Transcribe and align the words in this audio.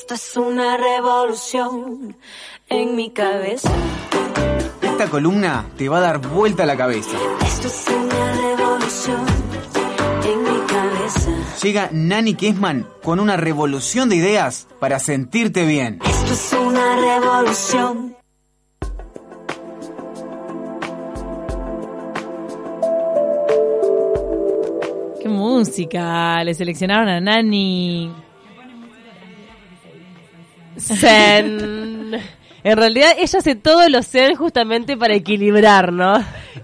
Esto 0.00 0.14
es 0.14 0.36
una 0.36 0.76
revolución 0.76 2.16
en 2.68 2.94
mi 2.94 3.10
cabeza. 3.10 3.68
Esta 4.80 5.10
columna 5.10 5.66
te 5.76 5.88
va 5.88 5.98
a 5.98 6.00
dar 6.00 6.18
vuelta 6.20 6.62
a 6.62 6.66
la 6.66 6.76
cabeza. 6.76 7.18
Esto 7.44 7.66
es 7.66 7.84
una 7.88 8.32
revolución 8.34 9.26
en 10.24 10.42
mi 10.44 10.66
cabeza. 10.66 11.30
Llega 11.64 11.88
Nani 11.90 12.34
Kessman 12.34 12.86
con 13.02 13.18
una 13.18 13.36
revolución 13.36 14.08
de 14.08 14.16
ideas 14.16 14.68
para 14.78 15.00
sentirte 15.00 15.66
bien. 15.66 15.98
Esto 16.04 16.32
es 16.32 16.52
una 16.52 16.96
revolución. 17.00 18.16
¡Qué 25.20 25.28
música! 25.28 26.44
Le 26.44 26.54
seleccionaron 26.54 27.08
a 27.08 27.20
Nani. 27.20 28.27
Zen. 30.80 32.14
En 32.64 32.76
realidad 32.76 33.10
ella 33.16 33.38
hace 33.38 33.54
todos 33.54 33.88
los 33.88 34.06
zen 34.08 34.34
justamente 34.34 34.96
para 34.96 35.14
equilibrar, 35.14 35.92
¿no? 35.92 36.16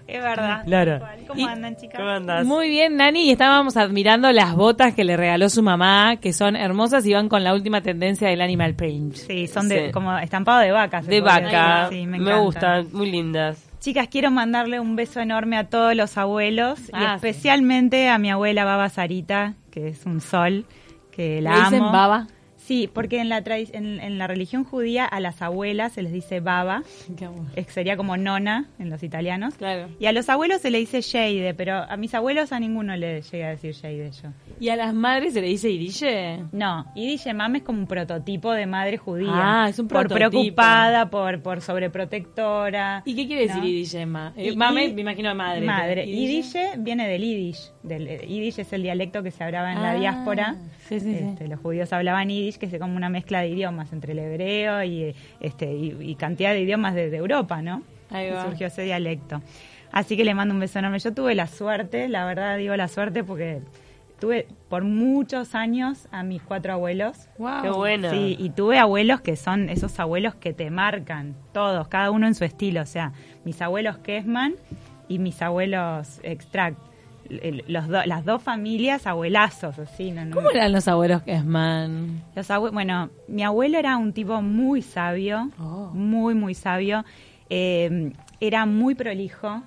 Es 0.08 0.20
verdad. 0.22 0.64
Claro. 0.64 1.00
¿Cómo 1.28 1.40
Y- 1.40 1.44
andan, 1.44 1.76
chicas? 1.76 2.44
Muy 2.44 2.68
bien, 2.68 2.96
Nani, 2.96 3.22
y 3.26 3.30
estábamos 3.30 3.76
admirando 3.76 4.30
las 4.32 4.54
botas 4.54 4.92
que 4.94 5.04
le 5.04 5.16
regaló 5.16 5.48
su 5.48 5.62
mamá, 5.62 6.16
que 6.20 6.32
son 6.32 6.56
hermosas 6.56 7.06
y 7.06 7.14
van 7.14 7.28
con 7.28 7.44
la 7.44 7.54
última 7.54 7.80
tendencia 7.80 8.28
del 8.28 8.40
animal 8.40 8.74
print. 8.74 9.14
Sí, 9.14 9.46
son 9.46 9.68
de 9.68 9.86
Sí. 9.86 9.92
como 9.92 10.18
estampado 10.18 10.60
de 10.60 10.72
vacas. 10.72 11.06
De 11.06 11.20
vaca. 11.20 11.88
Sí, 11.90 12.06
me 12.06 12.16
encantan. 12.18 12.42
gustan, 12.44 12.88
muy 12.92 13.10
lindas. 13.10 13.64
Chicas, 13.80 14.08
quiero 14.10 14.30
mandarle 14.30 14.80
un 14.80 14.96
beso 14.96 15.20
enorme 15.20 15.56
a 15.56 15.68
todos 15.68 15.94
los 15.94 16.18
abuelos 16.18 16.80
y 16.88 16.92
Ah, 16.92 17.18
sí. 17.20 17.26
especialmente 17.28 18.08
a 18.08 18.18
mi 18.18 18.30
abuela 18.30 18.64
Baba 18.64 18.88
Sarita, 18.88 19.54
que 19.70 19.88
es 19.88 20.04
un 20.06 20.20
sol, 20.20 20.64
que 21.12 21.40
la 21.40 21.52
¿Le 21.54 21.60
dicen 21.64 21.82
amo. 21.82 21.92
baba? 21.92 22.26
Sí, 22.66 22.88
porque 22.92 23.20
en 23.20 23.28
la, 23.28 23.42
en, 23.46 24.00
en 24.00 24.18
la 24.18 24.26
religión 24.26 24.64
judía 24.64 25.04
a 25.04 25.20
las 25.20 25.42
abuelas 25.42 25.92
se 25.92 26.02
les 26.02 26.12
dice 26.12 26.40
baba, 26.40 26.82
eh, 27.56 27.64
sería 27.68 27.96
como 27.96 28.16
nona 28.16 28.66
en 28.78 28.88
los 28.90 29.02
italianos. 29.02 29.54
Claro. 29.56 29.88
Y 30.00 30.06
a 30.06 30.12
los 30.12 30.28
abuelos 30.30 30.62
se 30.62 30.70
le 30.70 30.78
dice 30.78 31.02
Sheide, 31.02 31.52
pero 31.54 31.74
a 31.74 31.96
mis 31.98 32.14
abuelos 32.14 32.52
a 32.52 32.60
ninguno 32.60 32.96
le 32.96 33.20
llega 33.22 33.48
a 33.48 33.50
decir 33.50 33.72
Sheide 33.74 34.10
yo. 34.12 34.30
¿Y 34.60 34.70
a 34.70 34.76
las 34.76 34.94
madres 34.94 35.34
se 35.34 35.40
le 35.42 35.48
dice 35.48 35.68
irille? 35.70 36.44
No, 36.52 36.86
Yiddish 36.94 37.32
Mam 37.34 37.56
es 37.56 37.62
como 37.62 37.80
un 37.80 37.86
prototipo 37.86 38.52
de 38.52 38.66
madre 38.66 38.96
judía. 38.96 39.28
Ah, 39.64 39.68
es 39.68 39.78
un 39.78 39.88
Por 39.88 40.06
prototipo. 40.08 40.30
preocupada, 40.30 41.10
por, 41.10 41.42
por 41.42 41.60
sobreprotectora. 41.60 43.02
¿Y 43.04 43.14
qué 43.14 43.26
quiere 43.26 43.42
decir 43.42 43.60
¿no? 43.62 43.66
irille? 43.68 44.02
Eh, 44.36 44.56
mame, 44.56 44.92
me 44.92 45.00
imagino 45.00 45.28
de 45.28 45.34
madre. 45.34 45.60
Madre. 45.66 46.06
Yiddish 46.06 46.54
viene 46.78 47.08
del 47.08 47.22
Yiddish. 47.22 47.72
Del, 47.82 48.08
eh, 48.08 48.26
Yiddish 48.26 48.60
es 48.60 48.72
el 48.72 48.82
dialecto 48.82 49.22
que 49.22 49.30
se 49.30 49.44
hablaba 49.44 49.72
en 49.72 49.82
la 49.82 49.90
Ah, 49.90 49.94
diáspora. 49.94 50.56
Sí, 50.88 51.00
sí, 51.00 51.14
sí. 51.14 51.24
Este, 51.24 51.48
Los 51.48 51.60
judíos 51.60 51.92
hablaban 51.92 52.28
Yiddish, 52.28 52.58
que 52.58 52.66
es 52.66 52.78
como 52.78 52.96
una 52.96 53.08
mezcla 53.08 53.40
de 53.40 53.48
idiomas 53.48 53.92
entre 53.92 54.12
el 54.12 54.18
hebreo 54.20 54.82
y, 54.84 55.14
este, 55.40 55.72
y, 55.74 55.96
y 56.00 56.14
cantidad 56.16 56.52
de 56.52 56.60
idiomas 56.60 56.94
de, 56.94 57.10
de 57.10 57.16
Europa, 57.16 57.62
¿no? 57.62 57.82
Ahí 58.10 58.28
Y 58.28 58.30
va. 58.30 58.44
surgió 58.44 58.66
ese 58.68 58.82
dialecto. 58.82 59.42
Así 59.92 60.16
que 60.16 60.24
le 60.24 60.34
mando 60.34 60.54
un 60.54 60.60
beso 60.60 60.78
enorme. 60.78 60.98
Yo 60.98 61.12
tuve 61.14 61.34
la 61.34 61.46
suerte, 61.46 62.08
la 62.08 62.24
verdad 62.26 62.56
digo 62.58 62.74
la 62.76 62.88
suerte 62.88 63.22
porque 63.24 63.60
tuve 64.18 64.46
por 64.68 64.82
muchos 64.84 65.54
años 65.54 66.08
a 66.10 66.22
mis 66.22 66.42
cuatro 66.42 66.72
abuelos. 66.72 67.28
Wow. 67.38 67.62
Qué 67.62 67.70
bueno. 67.70 68.10
Sí, 68.10 68.36
y 68.38 68.50
tuve 68.50 68.78
abuelos 68.78 69.20
que 69.20 69.36
son 69.36 69.68
esos 69.68 69.98
abuelos 70.00 70.34
que 70.34 70.52
te 70.52 70.70
marcan, 70.70 71.34
todos, 71.52 71.86
cada 71.88 72.10
uno 72.10 72.26
en 72.26 72.34
su 72.34 72.44
estilo. 72.44 72.80
O 72.82 72.86
sea, 72.86 73.12
mis 73.44 73.60
abuelos 73.62 73.98
Kessman 73.98 74.54
y 75.08 75.18
mis 75.18 75.40
abuelos 75.42 76.20
Extract. 76.22 76.78
Los 77.68 77.88
do- 77.88 78.04
las 78.04 78.24
dos 78.24 78.42
familias 78.42 79.06
abuelazos, 79.06 79.78
así. 79.78 80.10
¿no? 80.10 80.24
No- 80.26 80.34
¿Cómo 80.36 80.50
eran 80.50 80.72
los 80.72 80.86
abuelos 80.88 81.22
Kessman? 81.22 82.22
los 82.34 82.50
abue- 82.50 82.70
bueno, 82.72 83.10
mi 83.28 83.42
abuelo 83.42 83.78
era 83.78 83.96
un 83.96 84.12
tipo 84.12 84.42
muy 84.42 84.82
sabio, 84.82 85.50
Oh. 85.58 85.90
muy, 85.94 86.34
muy 86.34 86.54
sabio. 86.54 87.04
Eh, 87.50 88.12
era 88.40 88.66
muy 88.66 88.94
prolijo, 88.94 89.62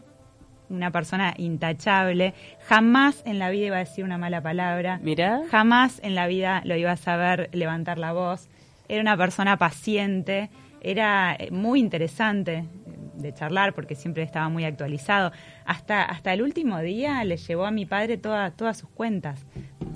una 0.70 0.92
persona 0.92 1.34
intachable. 1.38 2.34
Jamás 2.68 3.24
en 3.26 3.40
la 3.40 3.50
vida 3.50 3.68
iba 3.68 3.76
a 3.78 3.80
decir 3.80 4.04
una 4.04 4.18
mala 4.18 4.42
palabra. 4.42 5.00
Mirá. 5.02 5.42
Jamás 5.50 6.00
en 6.04 6.14
la 6.14 6.28
vida 6.28 6.62
lo 6.66 6.76
iba 6.76 6.92
a 6.92 6.98
saber 6.98 7.50
levantar 7.54 7.98
la 7.98 8.12
voz. 8.14 8.50
Era 8.90 9.02
una 9.02 9.18
persona 9.18 9.58
paciente, 9.58 10.50
era 10.82 11.36
eh, 11.40 11.50
muy 11.52 11.80
interesante 11.80 12.66
de 13.18 13.34
charlar 13.34 13.74
porque 13.74 13.96
siempre 13.96 14.24
estaba 14.24 14.50
muy 14.50 14.66
actualizado. 14.66 15.32
Hasta, 15.66 16.04
hasta 16.04 16.34
el 16.34 16.42
último 16.42 16.80
día 16.80 17.24
le 17.24 17.38
llevó 17.38 17.66
a 17.66 17.72
mi 17.72 17.86
padre 17.86 18.18
toda- 18.18 18.52
todas 18.52 18.78
sus 18.78 18.90
cuentas. 18.90 19.46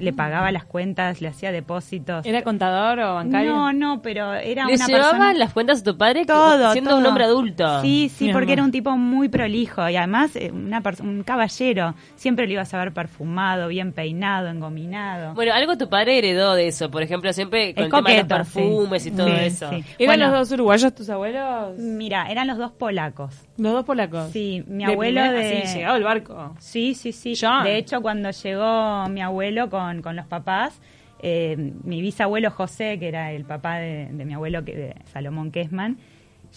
Le 0.02 0.14
pagaba 0.14 0.52
las 0.52 0.66
cuentas, 0.66 1.22
le 1.22 1.28
hacía 1.28 1.52
depósitos. 1.52 2.26
¿Era 2.26 2.42
contador 2.42 3.00
o 3.00 3.16
bancario? 3.16 3.54
No, 3.56 3.72
no, 3.74 4.02
pero 4.02 4.34
era 4.34 4.66
¿Le 4.66 4.74
una 4.76 4.88
llevaba 4.88 5.12
persona... 5.12 5.34
las 5.36 5.54
cuentas 5.54 5.82
a 5.82 5.84
tu 5.84 5.98
padre 5.98 6.26
Todo, 6.26 6.72
siendo 6.74 6.90
todo. 6.92 7.00
un 7.00 7.06
hombre 7.06 7.24
adulto? 7.26 7.82
Sí, 7.82 8.12
sí, 8.14 8.26
Mi 8.26 8.34
porque 8.34 8.46
amor. 8.52 8.54
era 8.54 8.64
un 8.64 8.72
tipo 8.72 8.98
muy 8.98 9.30
prolijo 9.30 9.88
y 9.88 9.96
además 9.96 10.36
eh, 10.36 10.52
una 10.52 10.82
un 11.02 11.24
caballero. 11.24 11.94
Siempre 12.16 12.48
lo 12.48 12.54
ibas 12.54 12.74
a 12.74 12.80
ver 12.80 12.94
perfumado, 12.94 13.68
bien 13.68 13.94
peinado, 13.94 14.48
engominado. 14.50 15.34
Bueno, 15.36 15.54
algo 15.54 15.78
tu 15.78 15.88
padre 15.88 16.18
heredó 16.18 16.56
de 16.56 16.68
eso, 16.68 16.90
por 16.90 17.04
ejemplo, 17.04 17.32
siempre 17.34 17.74
con 17.76 17.86
el 17.86 17.92
tema 17.92 18.10
de 18.10 18.18
los 18.18 18.28
perfumes 18.28 19.04
sí. 19.04 19.10
y 19.10 19.12
todo 19.12 19.28
Sí, 19.28 19.34
eso. 19.40 19.70
sí. 19.70 19.84
¿Eran 20.00 20.18
Bueno. 20.20 20.32
los 20.32 20.40
dos 20.50 20.52
uruguayos 20.52 20.96
tus 20.96 21.10
abuelos? 21.10 21.78
Mira, 21.78 22.26
eran 22.32 22.48
los 22.48 22.58
dos 22.58 22.72
polacos. 22.72 23.36
Los 23.62 23.74
dos 23.74 23.86
polacos. 23.86 24.32
Sí, 24.32 24.64
mi 24.68 24.86
De 24.86 24.92
abuelo 24.94 25.22
primera- 25.22 25.40
de... 25.40 25.66
Sí, 25.68 25.78
llegado 25.78 25.98
el 25.98 26.04
barco. 26.04 26.56
Sí, 26.60 26.96
sí, 26.96 27.12
sí. 27.12 27.34
De 27.64 27.78
hecho, 27.78 28.02
cuando 28.02 28.32
llegó 28.32 29.08
mi 29.10 29.22
abuelo 29.22 29.70
con, 29.70 30.02
con 30.02 30.16
los 30.16 30.26
papás, 30.26 30.82
eh, 31.22 31.56
mi 31.84 32.02
bisabuelo 32.02 32.50
José, 32.50 32.98
que 32.98 33.08
era 33.08 33.32
el 33.32 33.46
papá 33.46 33.76
de, 33.78 34.08
de 34.12 34.26
mi 34.26 34.34
abuelo, 34.34 34.66
que, 34.66 34.76
de 34.76 34.96
Salomón 35.14 35.52
Kessman, 35.52 35.98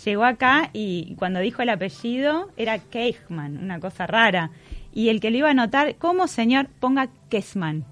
llegó 0.05 0.25
acá 0.25 0.71
y 0.73 1.15
cuando 1.19 1.41
dijo 1.41 1.61
el 1.63 1.69
apellido 1.69 2.49
era 2.57 2.79
Keichman, 2.79 3.59
una 3.59 3.81
cosa 3.81 4.07
rara. 4.07 4.51
Y 4.95 5.09
el 5.11 5.21
que 5.21 5.31
lo 5.31 5.37
iba 5.39 5.49
a 5.49 5.51
anotar, 5.51 5.97
¿cómo 5.97 6.27
señor? 6.27 6.69
Ponga 6.81 7.09
Kessman. 7.29 7.85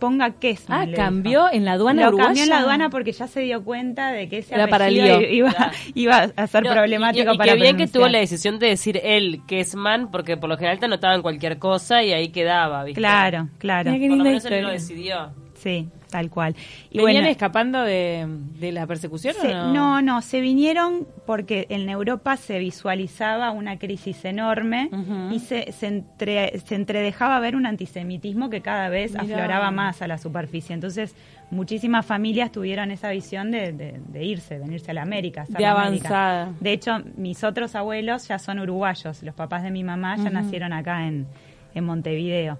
Ponga 0.00 0.30
Kessman. 0.32 0.88
Ah, 0.88 0.92
cambió 0.96 1.44
dijo. 1.44 1.54
en 1.54 1.64
la 1.66 1.72
aduana 1.72 2.02
Lo 2.02 2.08
uruguaya. 2.08 2.28
cambió 2.28 2.42
en 2.44 2.48
la 2.50 2.58
aduana 2.58 2.90
porque 2.90 3.12
ya 3.12 3.26
se 3.28 3.40
dio 3.40 3.62
cuenta 3.62 4.10
de 4.10 4.28
que 4.28 4.38
ese 4.38 4.54
Era 4.54 4.66
para 4.66 4.90
lío. 4.90 5.20
iba, 5.20 5.50
Claro. 5.52 5.72
iba 5.94 6.16
a 6.34 6.46
ser 6.46 6.64
No, 6.64 6.72
problemático 6.72 7.28
y, 7.28 7.32
y, 7.32 7.34
y 7.34 7.38
para 7.38 7.52
qué 7.54 7.60
bien 7.60 7.76
que 7.76 7.86
tuvo 7.86 8.08
la 8.08 8.18
decisión 8.18 8.58
de 8.58 8.68
decir 8.68 9.00
él, 9.04 9.42
que 9.46 9.60
es 9.60 9.74
man, 9.76 10.10
porque 10.10 10.36
por 10.36 10.48
lo 10.48 10.56
general 10.56 10.78
te 10.78 10.86
anotaban 10.86 11.22
cualquier 11.22 11.58
cosa 11.58 12.02
y 12.02 12.12
ahí 12.12 12.30
quedaba, 12.30 12.82
¿viste? 12.84 13.00
Claro, 13.00 13.48
claro. 13.58 13.90
Mira 13.92 14.08
Por 14.08 14.18
lo 14.18 14.24
menos 14.24 14.44
él 14.46 14.62
lo 14.64 14.70
decidió. 14.70 15.30
Sí, 15.54 15.88
tal 16.10 16.30
cual. 16.30 16.54
Y 16.90 16.98
¿Venían 16.98 17.14
bueno, 17.22 17.28
escapando 17.28 17.82
de, 17.82 18.26
de 18.58 18.72
la 18.72 18.86
persecución 18.86 19.34
se- 19.40 19.54
o 19.54 19.72
no, 19.72 20.02
no, 20.02 20.20
se 20.22 20.40
vinieron 20.40 21.06
porque 21.26 21.66
en 21.70 21.88
Europa 21.88 22.36
se 22.36 22.58
visualizaba 22.58 23.50
una 23.52 23.78
crisis 23.78 24.24
enorme 24.24 24.90
y 25.32 25.38
se, 25.40 25.72
se, 25.72 25.86
entre- 25.86 26.58
se 26.60 26.74
entredejaba 26.74 27.38
ver 27.40 27.56
un 27.56 27.66
antisemitismo 27.66 28.50
que 28.50 28.60
cada 28.60 28.88
vez 28.88 29.12
Mirá. 29.12 29.22
afloraba 29.22 29.70
más 29.70 30.02
a 30.02 30.08
la 30.08 30.18
superficie. 30.18 30.74
Entonces, 30.74 31.14
muchísimas 31.50 32.04
familias 32.06 32.52
tuvieron 32.52 32.90
esa 32.90 33.10
visión 33.10 33.50
de, 33.50 33.72
de- 33.72 34.00
de 34.08 34.24
irse, 34.24 34.58
venirse 34.58 34.90
a 34.90 34.94
la 34.94 35.02
América. 35.02 35.44
De 35.48 35.64
América. 35.66 35.70
avanzada. 36.08 36.52
De 36.60 36.72
hecho, 36.72 36.98
mis 37.16 37.42
otros 37.44 37.74
abuelos 37.74 38.26
ya 38.28 38.38
son 38.38 38.58
uruguayos. 38.58 39.22
Los 39.22 39.34
papás 39.34 39.62
de 39.62 39.70
mi 39.70 39.84
mamá 39.84 40.16
ya 40.16 40.30
nacieron 40.30 40.72
acá 40.72 41.06
en, 41.06 41.26
en 41.74 41.84
Montevideo. 41.84 42.58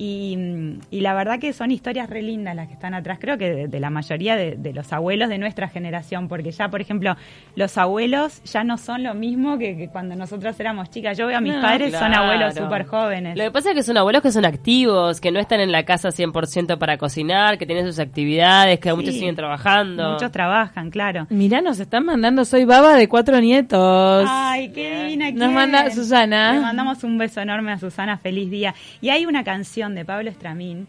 Y, 0.00 0.36
mm, 0.36 0.80
y 0.92 1.00
la 1.00 1.12
verdad 1.14 1.40
que 1.40 1.52
son 1.52 1.70
historias 1.72 2.08
re 2.08 2.22
lindas 2.22 2.54
las 2.54 2.68
que 2.68 2.74
están 2.74 2.94
atrás, 2.94 3.18
creo 3.20 3.36
que 3.36 3.50
de, 3.50 3.68
de 3.68 3.80
la 3.80 3.90
mayoría 3.90 4.36
de, 4.36 4.54
de 4.56 4.72
los 4.72 4.92
abuelos 4.92 5.28
de 5.28 5.38
nuestra 5.38 5.68
generación, 5.68 6.28
porque 6.28 6.52
ya, 6.52 6.68
por 6.68 6.80
ejemplo, 6.80 7.16
los 7.56 7.76
abuelos 7.76 8.42
ya 8.44 8.62
no 8.62 8.76
son 8.78 9.02
lo 9.02 9.14
mismo 9.14 9.58
que, 9.58 9.76
que 9.76 9.88
cuando 9.88 10.14
nosotros 10.14 10.58
éramos 10.60 10.88
chicas. 10.90 11.18
Yo 11.18 11.26
veo 11.26 11.36
a 11.38 11.40
mis 11.40 11.54
No, 11.54 11.60
padres, 11.60 11.92
son 11.94 12.14
abuelos 12.14 12.54
súper 12.54 12.86
jóvenes. 12.86 13.36
Lo 13.36 13.42
que 13.44 13.50
pasa 13.50 13.70
es 13.70 13.74
que 13.74 13.82
son 13.82 13.96
abuelos 13.96 14.22
que 14.22 14.30
son 14.30 14.44
activos, 14.44 15.20
que 15.20 15.32
no 15.32 15.40
están 15.40 15.60
en 15.60 15.72
la 15.72 15.82
casa 15.84 16.10
100% 16.10 16.78
para 16.78 16.96
cocinar, 16.96 17.58
que 17.58 17.66
tienen 17.66 17.84
sus 17.86 17.98
actividades, 17.98 18.78
que 18.78 18.94
muchos 18.94 19.12
Sí. 19.14 19.18
siguen 19.20 19.34
trabajando. 19.36 20.12
Muchos 20.12 20.30
trabajan, 20.30 20.90
claro. 20.90 21.26
Mirá, 21.30 21.60
nos 21.60 21.80
están 21.80 22.04
mandando 22.04 22.44
Soy 22.44 22.64
Baba 22.64 22.94
de 22.94 23.08
cuatro 23.08 23.40
nietos. 23.40 24.26
Ay, 24.30 24.70
qué 24.70 25.02
divina 25.04 25.30
Nos 25.32 25.48
que 25.48 25.54
manda 25.54 25.86
es. 25.86 25.94
Susana. 25.94 26.52
Le 26.52 26.60
mandamos 26.60 27.02
un 27.04 27.18
beso 27.18 27.40
enorme 27.40 27.72
a 27.72 27.78
Susana, 27.78 28.18
feliz 28.18 28.48
día. 28.50 28.74
Y 29.00 29.08
hay 29.08 29.26
una 29.26 29.42
canción 29.42 29.87
de 29.94 30.04
Pablo 30.04 30.30
Estramín 30.30 30.86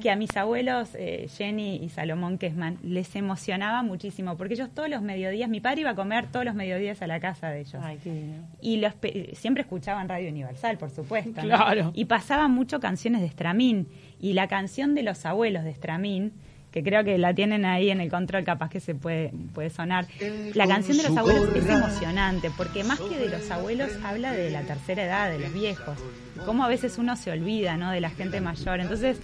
que 0.00 0.10
a 0.10 0.16
mis 0.16 0.36
abuelos 0.36 0.90
eh, 0.94 1.26
Jenny 1.36 1.76
y 1.82 1.88
Salomón 1.88 2.38
Kessman 2.38 2.78
les 2.82 3.14
emocionaba 3.16 3.82
muchísimo, 3.82 4.36
porque 4.36 4.54
ellos 4.54 4.68
todos 4.72 4.88
los 4.88 5.02
mediodías, 5.02 5.48
mi 5.48 5.60
padre 5.60 5.80
iba 5.82 5.90
a 5.90 5.94
comer 5.96 6.26
todos 6.30 6.44
los 6.44 6.54
mediodías 6.54 7.02
a 7.02 7.06
la 7.08 7.18
casa 7.18 7.50
de 7.50 7.60
ellos. 7.60 7.76
Ay, 7.82 7.98
qué 8.02 8.10
lindo. 8.12 8.46
Y 8.60 8.76
los 8.76 8.94
pe- 8.94 9.30
siempre 9.34 9.62
escuchaban 9.62 10.08
Radio 10.08 10.30
Universal, 10.30 10.78
por 10.78 10.90
supuesto. 10.90 11.40
¿no? 11.42 11.48
Claro. 11.48 11.90
Y 11.94 12.04
pasaban 12.04 12.52
mucho 12.52 12.78
canciones 12.78 13.20
de 13.20 13.26
Estramín. 13.26 13.88
Y 14.20 14.34
la 14.34 14.46
canción 14.48 14.94
de 14.94 15.02
los 15.02 15.26
abuelos 15.26 15.64
de 15.64 15.70
Estramín, 15.70 16.32
que 16.70 16.82
creo 16.82 17.04
que 17.04 17.18
la 17.18 17.34
tienen 17.34 17.64
ahí 17.64 17.90
en 17.90 18.00
el 18.00 18.10
control, 18.10 18.44
capaz 18.44 18.70
que 18.70 18.80
se 18.80 18.94
puede, 18.94 19.32
puede 19.54 19.70
sonar. 19.70 20.06
La 20.54 20.66
canción 20.66 20.96
de 20.96 21.04
los 21.04 21.16
abuelos 21.16 21.54
es 21.54 21.66
emocionante, 21.66 22.50
porque 22.56 22.84
más 22.84 23.00
que 23.00 23.18
de 23.18 23.28
los 23.28 23.50
abuelos, 23.50 23.90
habla 24.04 24.32
de 24.32 24.50
la 24.50 24.62
tercera 24.62 25.04
edad, 25.04 25.30
de 25.30 25.38
los 25.38 25.52
viejos. 25.52 25.98
Cómo 26.46 26.64
a 26.64 26.68
veces 26.68 26.98
uno 26.98 27.16
se 27.16 27.30
olvida, 27.30 27.76
¿no? 27.76 27.90
De 27.90 28.00
la 28.00 28.10
gente 28.10 28.40
mayor. 28.40 28.80
Entonces, 28.80 29.18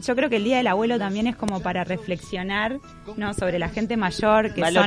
yo 0.00 0.14
creo 0.16 0.28
que 0.30 0.36
el 0.36 0.44
Día 0.44 0.58
del 0.58 0.66
Abuelo 0.68 0.98
también 0.98 1.26
es 1.26 1.36
como 1.36 1.60
para 1.60 1.84
reflexionar 1.84 2.78
no 3.16 3.34
sobre 3.34 3.58
la 3.58 3.68
gente 3.68 3.96
mayor 3.96 4.54
que 4.54 4.60
son- 4.60 4.84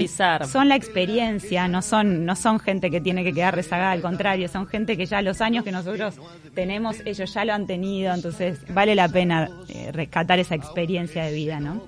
son, 0.47 0.69
la 0.69 0.75
experiencia, 0.75 1.67
no 1.67 1.81
son 1.81 2.25
no 2.25 2.35
son 2.35 2.59
gente 2.59 2.89
que 2.89 3.01
tiene 3.01 3.23
que 3.23 3.33
quedar 3.33 3.55
rezagada, 3.55 3.91
al 3.91 4.01
contrario, 4.01 4.47
son 4.47 4.67
gente 4.67 4.95
que 4.97 5.05
ya 5.05 5.21
los 5.21 5.41
años 5.41 5.63
que 5.63 5.71
nosotros 5.71 6.15
tenemos, 6.53 6.97
ellos 7.05 7.33
ya 7.33 7.45
lo 7.45 7.53
han 7.53 7.65
tenido, 7.67 8.13
entonces 8.13 8.59
vale 8.73 8.95
la 8.95 9.09
pena 9.09 9.49
eh, 9.69 9.91
rescatar 9.91 10.39
esa 10.39 10.55
experiencia 10.55 11.23
de 11.25 11.33
vida, 11.33 11.59
¿no? 11.59 11.83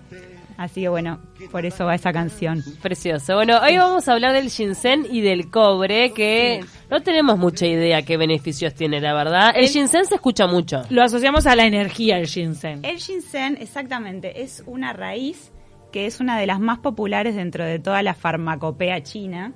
Así 0.58 0.82
que 0.82 0.90
bueno, 0.90 1.20
por 1.52 1.66
eso 1.66 1.86
va 1.86 1.96
esa 1.96 2.14
canción. 2.14 2.64
Precioso. 2.82 3.36
Bueno, 3.36 3.60
hoy 3.60 3.78
vamos 3.78 4.08
a 4.08 4.14
hablar 4.14 4.34
del 4.34 4.50
ginseng 4.50 5.06
y 5.10 5.22
del 5.22 5.50
cobre, 5.50 6.14
que 6.14 6.64
no 6.90 7.02
tenemos 7.02 7.38
mucha 7.38 7.66
idea 7.66 8.04
qué 8.04 8.18
beneficios 8.18 8.74
tiene, 8.74 9.02
la 9.02 9.14
verdad. 9.14 9.52
El 9.56 9.68
ginseng 9.68 10.06
se 10.06 10.16
escucha 10.16 10.48
mucho. 10.48 10.84
Lo 10.90 11.04
asociamos 11.04 11.48
a 11.48 11.56
la 11.56 11.66
energía, 11.66 12.18
el 12.18 12.28
ginseng. 12.28 12.84
El 12.84 12.98
ginseng, 12.98 13.58
exactamente, 13.60 14.44
es 14.44 14.64
una 14.66 14.94
raíz 14.94 15.52
que 15.92 16.08
es 16.08 16.20
una 16.20 16.40
de 16.40 16.48
las 16.48 16.60
más 16.60 16.80
populares 16.80 17.36
dentro 17.36 17.64
de 17.64 17.78
toda 17.80 18.02
la 18.02 18.16
farmacopea 18.16 19.04
china. 19.04 19.54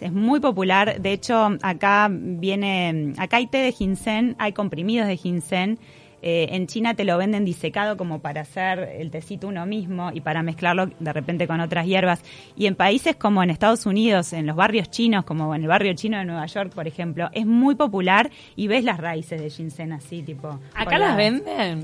Es 0.00 0.12
muy 0.12 0.40
popular. 0.40 1.00
De 1.00 1.12
hecho, 1.12 1.56
acá 1.62 2.08
viene, 2.10 3.14
acá 3.16 3.38
hay 3.38 3.46
té 3.46 3.58
de 3.58 3.72
ginseng, 3.72 4.36
hay 4.38 4.52
comprimidos 4.52 5.08
de 5.08 5.16
ginseng. 5.16 5.78
Eh, 6.26 6.48
en 6.56 6.66
China 6.66 6.94
te 6.94 7.04
lo 7.04 7.18
venden 7.18 7.44
disecado 7.44 7.98
como 7.98 8.20
para 8.20 8.40
hacer 8.40 8.78
el 8.98 9.10
tecito 9.10 9.46
uno 9.46 9.66
mismo 9.66 10.10
y 10.14 10.22
para 10.22 10.42
mezclarlo 10.42 10.86
de 10.98 11.12
repente 11.12 11.46
con 11.46 11.60
otras 11.60 11.84
hierbas. 11.86 12.22
Y 12.56 12.64
en 12.64 12.76
países 12.76 13.14
como 13.16 13.42
en 13.42 13.50
Estados 13.50 13.84
Unidos, 13.84 14.32
en 14.32 14.46
los 14.46 14.56
barrios 14.56 14.90
chinos, 14.90 15.26
como 15.26 15.54
en 15.54 15.60
el 15.60 15.68
barrio 15.68 15.92
chino 15.92 16.16
de 16.16 16.24
Nueva 16.24 16.46
York, 16.46 16.72
por 16.74 16.88
ejemplo, 16.88 17.28
es 17.34 17.44
muy 17.44 17.74
popular 17.74 18.30
y 18.56 18.68
ves 18.68 18.84
las 18.84 18.98
raíces 19.00 19.38
de 19.38 19.50
ginseng 19.50 19.92
así, 19.92 20.22
tipo. 20.22 20.58
¿Acá 20.74 20.96
las 20.96 21.10
la- 21.10 21.16
venden? 21.16 21.82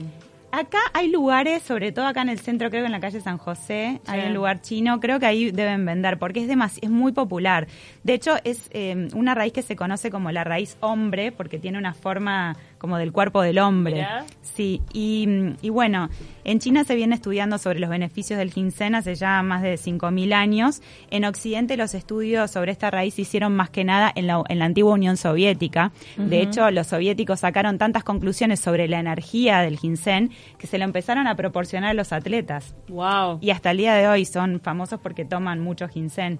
Acá 0.53 0.79
hay 0.95 1.09
lugares, 1.09 1.63
sobre 1.63 1.93
todo 1.93 2.07
acá 2.09 2.23
en 2.23 2.29
el 2.29 2.41
centro, 2.41 2.71
creo 2.71 2.83
que 2.83 2.87
en 2.87 2.91
la 2.93 2.99
calle 2.99 3.21
San 3.21 3.39
José, 3.39 4.01
hay 4.09 4.27
un 4.27 4.35
lugar 4.35 4.61
chino, 4.61 4.99
creo 4.99 5.21
que 5.21 5.27
ahí 5.27 5.53
deben 5.53 5.87
vender, 5.87 6.19
porque 6.19 6.43
es 6.43 6.49
demasi- 6.49 6.81
es 6.83 6.91
muy 6.91 7.13
popular. 7.13 7.69
De 8.03 8.15
hecho, 8.15 8.33
es 8.43 8.69
eh, 8.73 9.07
una 9.15 9.37
raíz 9.37 9.53
que 9.53 9.63
se 9.63 9.77
conoce 9.77 10.11
como 10.11 10.33
la 10.33 10.43
raíz 10.43 10.77
hombre, 10.81 11.31
porque 11.31 11.61
tiene 11.61 11.79
una 11.79 11.95
forma 11.95 12.57
como 12.81 12.97
del 12.97 13.13
cuerpo 13.13 13.43
del 13.43 13.59
hombre. 13.59 13.97
Mirá. 13.97 14.25
Sí, 14.41 14.81
y, 14.93 15.29
y 15.61 15.69
bueno, 15.69 16.09
en 16.45 16.59
China 16.59 16.83
se 16.85 16.97
viene 16.97 17.15
estudiando 17.15 17.59
sobre 17.59 17.79
los 17.79 17.91
beneficios 17.91 18.39
del 18.39 18.51
ginseng 18.51 18.95
hace 18.95 19.15
ya 19.15 19.43
más 19.43 19.63
de 19.63 19.75
5.000 19.75 20.33
años. 20.33 20.81
En 21.11 21.27
Occidente 21.27 21.77
los 21.77 21.95
estudios 21.95 22.51
sobre 22.51 22.73
esta 22.73 22.91
raíz 22.91 23.15
se 23.15 23.23
hicieron 23.23 23.55
más 23.55 23.69
que 23.69 23.85
nada 23.85 24.11
en 24.15 24.27
la, 24.27 24.43
en 24.49 24.59
la 24.59 24.65
antigua 24.65 24.95
Unión 24.95 25.19
Soviética. 25.19 25.93
De 26.17 26.41
hecho, 26.41 26.71
los 26.71 26.87
soviéticos 26.87 27.41
sacaron 27.41 27.77
tantas 27.77 28.03
conclusiones 28.03 28.61
sobre 28.61 28.89
la 28.89 28.99
energía 28.99 29.61
del 29.61 29.79
ginseng 29.79 30.31
que 30.59 30.67
se 30.67 30.79
lo 30.79 30.85
empezaron 30.85 31.27
a 31.27 31.37
proporcionar 31.37 31.91
a 31.91 31.95
los 31.95 32.13
atletas. 32.13 32.75
Wow. 32.89 33.39
Y 33.43 33.51
hasta 33.51 33.73
el 33.73 33.77
día 33.77 33.95
de 33.95 34.09
hoy 34.09 34.25
son 34.25 34.61
famosos 34.61 35.01
porque 35.01 35.25
toman 35.27 35.61
mucho 35.61 35.87
ginseng. 35.87 36.39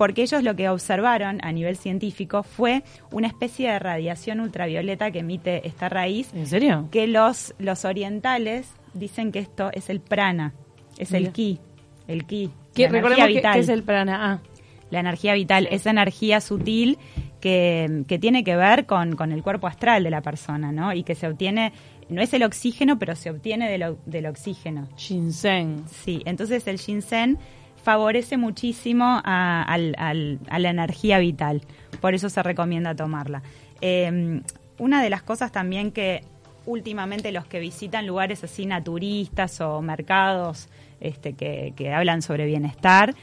Porque 0.00 0.22
ellos 0.22 0.42
lo 0.42 0.56
que 0.56 0.66
observaron 0.70 1.40
a 1.42 1.52
nivel 1.52 1.76
científico 1.76 2.42
fue 2.42 2.82
una 3.12 3.26
especie 3.26 3.70
de 3.70 3.78
radiación 3.78 4.40
ultravioleta 4.40 5.10
que 5.10 5.18
emite 5.18 5.68
esta 5.68 5.90
raíz 5.90 6.32
¿En 6.32 6.46
serio? 6.46 6.88
que 6.90 7.06
los, 7.06 7.54
los 7.58 7.84
orientales 7.84 8.72
dicen 8.94 9.30
que 9.30 9.40
esto 9.40 9.68
es 9.74 9.90
el 9.90 10.00
prana, 10.00 10.54
es 10.96 11.12
el 11.12 11.32
ki, 11.32 11.58
el 12.08 12.24
ki, 12.24 12.50
¿Qué, 12.72 12.84
la 12.84 12.88
energía 12.88 13.02
recordemos 13.02 13.26
que, 13.28 13.34
vital, 13.34 13.52
que 13.52 13.60
es 13.60 13.68
el 13.68 13.82
prana. 13.82 14.32
Ah, 14.32 14.38
la 14.88 15.00
energía 15.00 15.34
vital, 15.34 15.68
esa 15.70 15.90
energía 15.90 16.40
sutil 16.40 16.96
que, 17.42 18.04
que 18.08 18.18
tiene 18.18 18.42
que 18.42 18.56
ver 18.56 18.86
con, 18.86 19.16
con 19.16 19.32
el 19.32 19.42
cuerpo 19.42 19.66
astral 19.66 20.02
de 20.02 20.08
la 20.08 20.22
persona, 20.22 20.72
¿no? 20.72 20.94
Y 20.94 21.02
que 21.02 21.14
se 21.14 21.28
obtiene, 21.28 21.74
no 22.08 22.22
es 22.22 22.32
el 22.32 22.42
oxígeno, 22.44 22.98
pero 22.98 23.14
se 23.16 23.28
obtiene 23.28 23.70
del, 23.70 23.96
del 24.06 24.24
oxígeno. 24.24 24.88
ginseng. 24.96 25.84
Sí, 25.86 26.22
entonces 26.24 26.66
el 26.68 26.78
ginseng 26.78 27.36
favorece 27.82 28.36
muchísimo 28.36 29.20
a, 29.24 29.62
al- 29.62 29.94
al- 29.98 30.38
a 30.48 30.58
la 30.58 30.70
energía 30.70 31.18
vital, 31.18 31.62
por 32.00 32.14
eso 32.14 32.28
se 32.28 32.42
recomienda 32.42 32.94
tomarla. 32.94 33.42
Eh, 33.80 34.40
una 34.78 35.02
de 35.02 35.10
las 35.10 35.22
cosas 35.22 35.52
también 35.52 35.90
que 35.92 36.22
últimamente 36.66 37.32
los 37.32 37.46
que 37.46 37.58
visitan 37.60 38.06
lugares 38.06 38.44
así 38.44 38.66
naturistas 38.66 39.60
o 39.60 39.80
mercados 39.82 40.68
este, 41.00 41.32
que, 41.34 41.72
que 41.76 41.92
hablan 41.92 42.22
sobre 42.22 42.46
bienestar, 42.46 43.14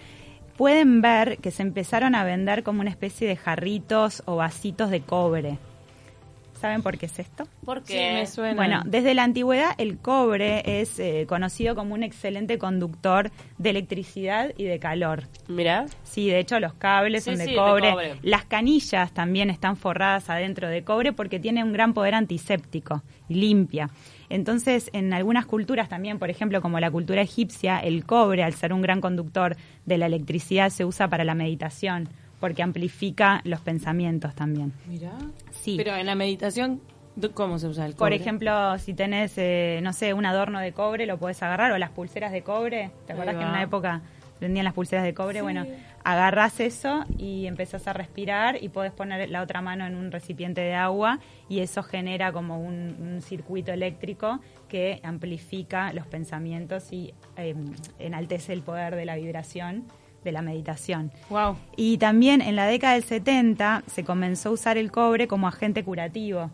pueden 0.57 1.01
ver 1.01 1.37
que 1.37 1.51
se 1.51 1.61
empezaron 1.61 2.15
a 2.15 2.23
vender 2.23 2.63
como 2.63 2.81
una 2.81 2.89
especie 2.89 3.27
de 3.27 3.35
jarritos 3.35 4.23
o 4.25 4.35
vasitos 4.37 4.89
de 4.89 5.01
cobre. 5.01 5.59
¿Saben 6.59 6.81
por 6.81 6.97
qué 6.97 7.05
es 7.05 7.19
esto? 7.19 7.47
Porque 7.63 7.93
Sí, 7.93 8.13
me 8.13 8.25
suena. 8.25 8.55
Bueno, 8.55 8.81
desde 8.85 9.13
la 9.13 9.23
antigüedad 9.23 9.71
el 9.77 9.97
cobre 9.99 10.81
es 10.81 10.97
eh, 10.99 11.25
conocido 11.27 11.75
como 11.75 11.93
un 11.93 12.03
excelente 12.03 12.57
conductor 12.57 13.31
de 13.57 13.69
electricidad 13.69 14.51
y 14.57 14.63
de 14.65 14.79
calor. 14.79 15.23
Mira, 15.47 15.85
Sí, 16.03 16.27
de 16.29 16.39
hecho 16.39 16.59
los 16.59 16.73
cables 16.73 17.23
Sí, 17.23 17.29
son 17.31 17.39
de, 17.39 17.45
sí, 17.45 17.51
de 17.51 17.57
cobre. 17.57 17.91
cobre. 17.91 18.15
Las 18.23 18.45
canillas 18.45 19.11
también 19.13 19.49
están 19.49 19.77
forradas 19.77 20.29
adentro 20.29 20.67
de 20.67 20.83
cobre 20.83 21.13
porque 21.13 21.39
tiene 21.39 21.63
un 21.63 21.73
gran 21.73 21.93
poder 21.93 22.15
antiséptico 22.15 23.03
y 23.29 23.35
limpia. 23.35 23.89
Entonces, 24.29 24.89
en 24.93 25.13
algunas 25.13 25.45
culturas 25.45 25.87
también, 25.87 26.19
por 26.19 26.29
ejemplo, 26.29 26.61
como 26.61 26.79
la 26.79 26.91
cultura 26.91 27.21
egipcia, 27.21 27.79
el 27.79 28.05
cobre, 28.05 28.43
al 28.43 28.53
ser 28.53 28.73
un 28.73 28.81
gran 28.81 28.99
conductor 28.99 29.55
de 29.85 29.97
la 29.97 30.05
electricidad, 30.07 30.69
se 30.69 30.83
usa 30.83 31.07
para 31.07 31.23
la 31.23 31.33
meditación 31.33 32.09
porque 32.39 32.63
amplifica 32.63 33.41
los 33.43 33.61
pensamientos 33.61 34.35
también. 34.35 34.73
Mira. 34.87 35.11
Sí. 35.51 35.75
Pero 35.77 35.95
en 35.95 36.05
la 36.05 36.15
meditación, 36.15 36.81
¿cómo 37.33 37.59
se 37.59 37.67
usa 37.67 37.85
el 37.85 37.93
Por 37.93 38.09
cobre? 38.09 38.15
ejemplo, 38.15 38.77
si 38.79 38.93
tenés, 38.93 39.33
eh, 39.37 39.79
no 39.83 39.93
sé, 39.93 40.13
un 40.13 40.25
adorno 40.25 40.59
de 40.59 40.71
cobre, 40.71 41.05
lo 41.05 41.17
podés 41.17 41.41
agarrar, 41.43 41.71
o 41.71 41.77
las 41.77 41.91
pulseras 41.91 42.31
de 42.31 42.43
cobre. 42.43 42.91
¿Te 43.05 43.13
acuerdas 43.13 43.35
que 43.35 43.41
en 43.41 43.49
una 43.49 43.63
época 43.63 44.01
vendían 44.39 44.65
las 44.65 44.73
pulseras 44.73 45.03
de 45.03 45.13
cobre? 45.13 45.41
Bueno, 45.41 45.65
agarrás 46.03 46.59
eso 46.59 47.03
y 47.17 47.47
empezás 47.47 47.87
a 47.87 47.93
respirar 47.93 48.63
y 48.63 48.69
podés 48.69 48.91
poner 48.91 49.29
la 49.29 49.41
otra 49.41 49.61
mano 49.61 49.85
en 49.87 49.95
un 49.95 50.11
recipiente 50.11 50.61
de 50.61 50.75
agua 50.75 51.19
y 51.49 51.59
eso 51.59 51.81
genera 51.81 52.31
como 52.31 52.61
un, 52.61 52.95
un 52.99 53.21
circuito 53.21 53.73
eléctrico 53.73 54.39
que 54.69 54.99
amplifica 55.03 55.91
los 55.93 56.05
pensamientos 56.05 56.93
y 56.93 57.13
eh, 57.35 57.55
enaltece 57.99 58.53
el 58.53 58.61
poder 58.61 58.95
de 58.95 59.05
la 59.05 59.15
vibración 59.15 59.85
de 60.27 60.33
la 60.33 60.41
meditación. 60.41 61.11
Wow. 61.29 61.55
Y 61.75 61.97
también 61.97 62.41
en 62.41 62.55
la 62.55 62.67
década 62.67 62.93
del 62.93 63.03
70 63.03 63.83
se 63.87 64.03
comenzó 64.03 64.49
a 64.49 64.51
usar 64.51 64.77
el 64.77 64.91
cobre 64.91 65.27
como 65.27 65.47
agente 65.47 65.83
curativo, 65.83 66.51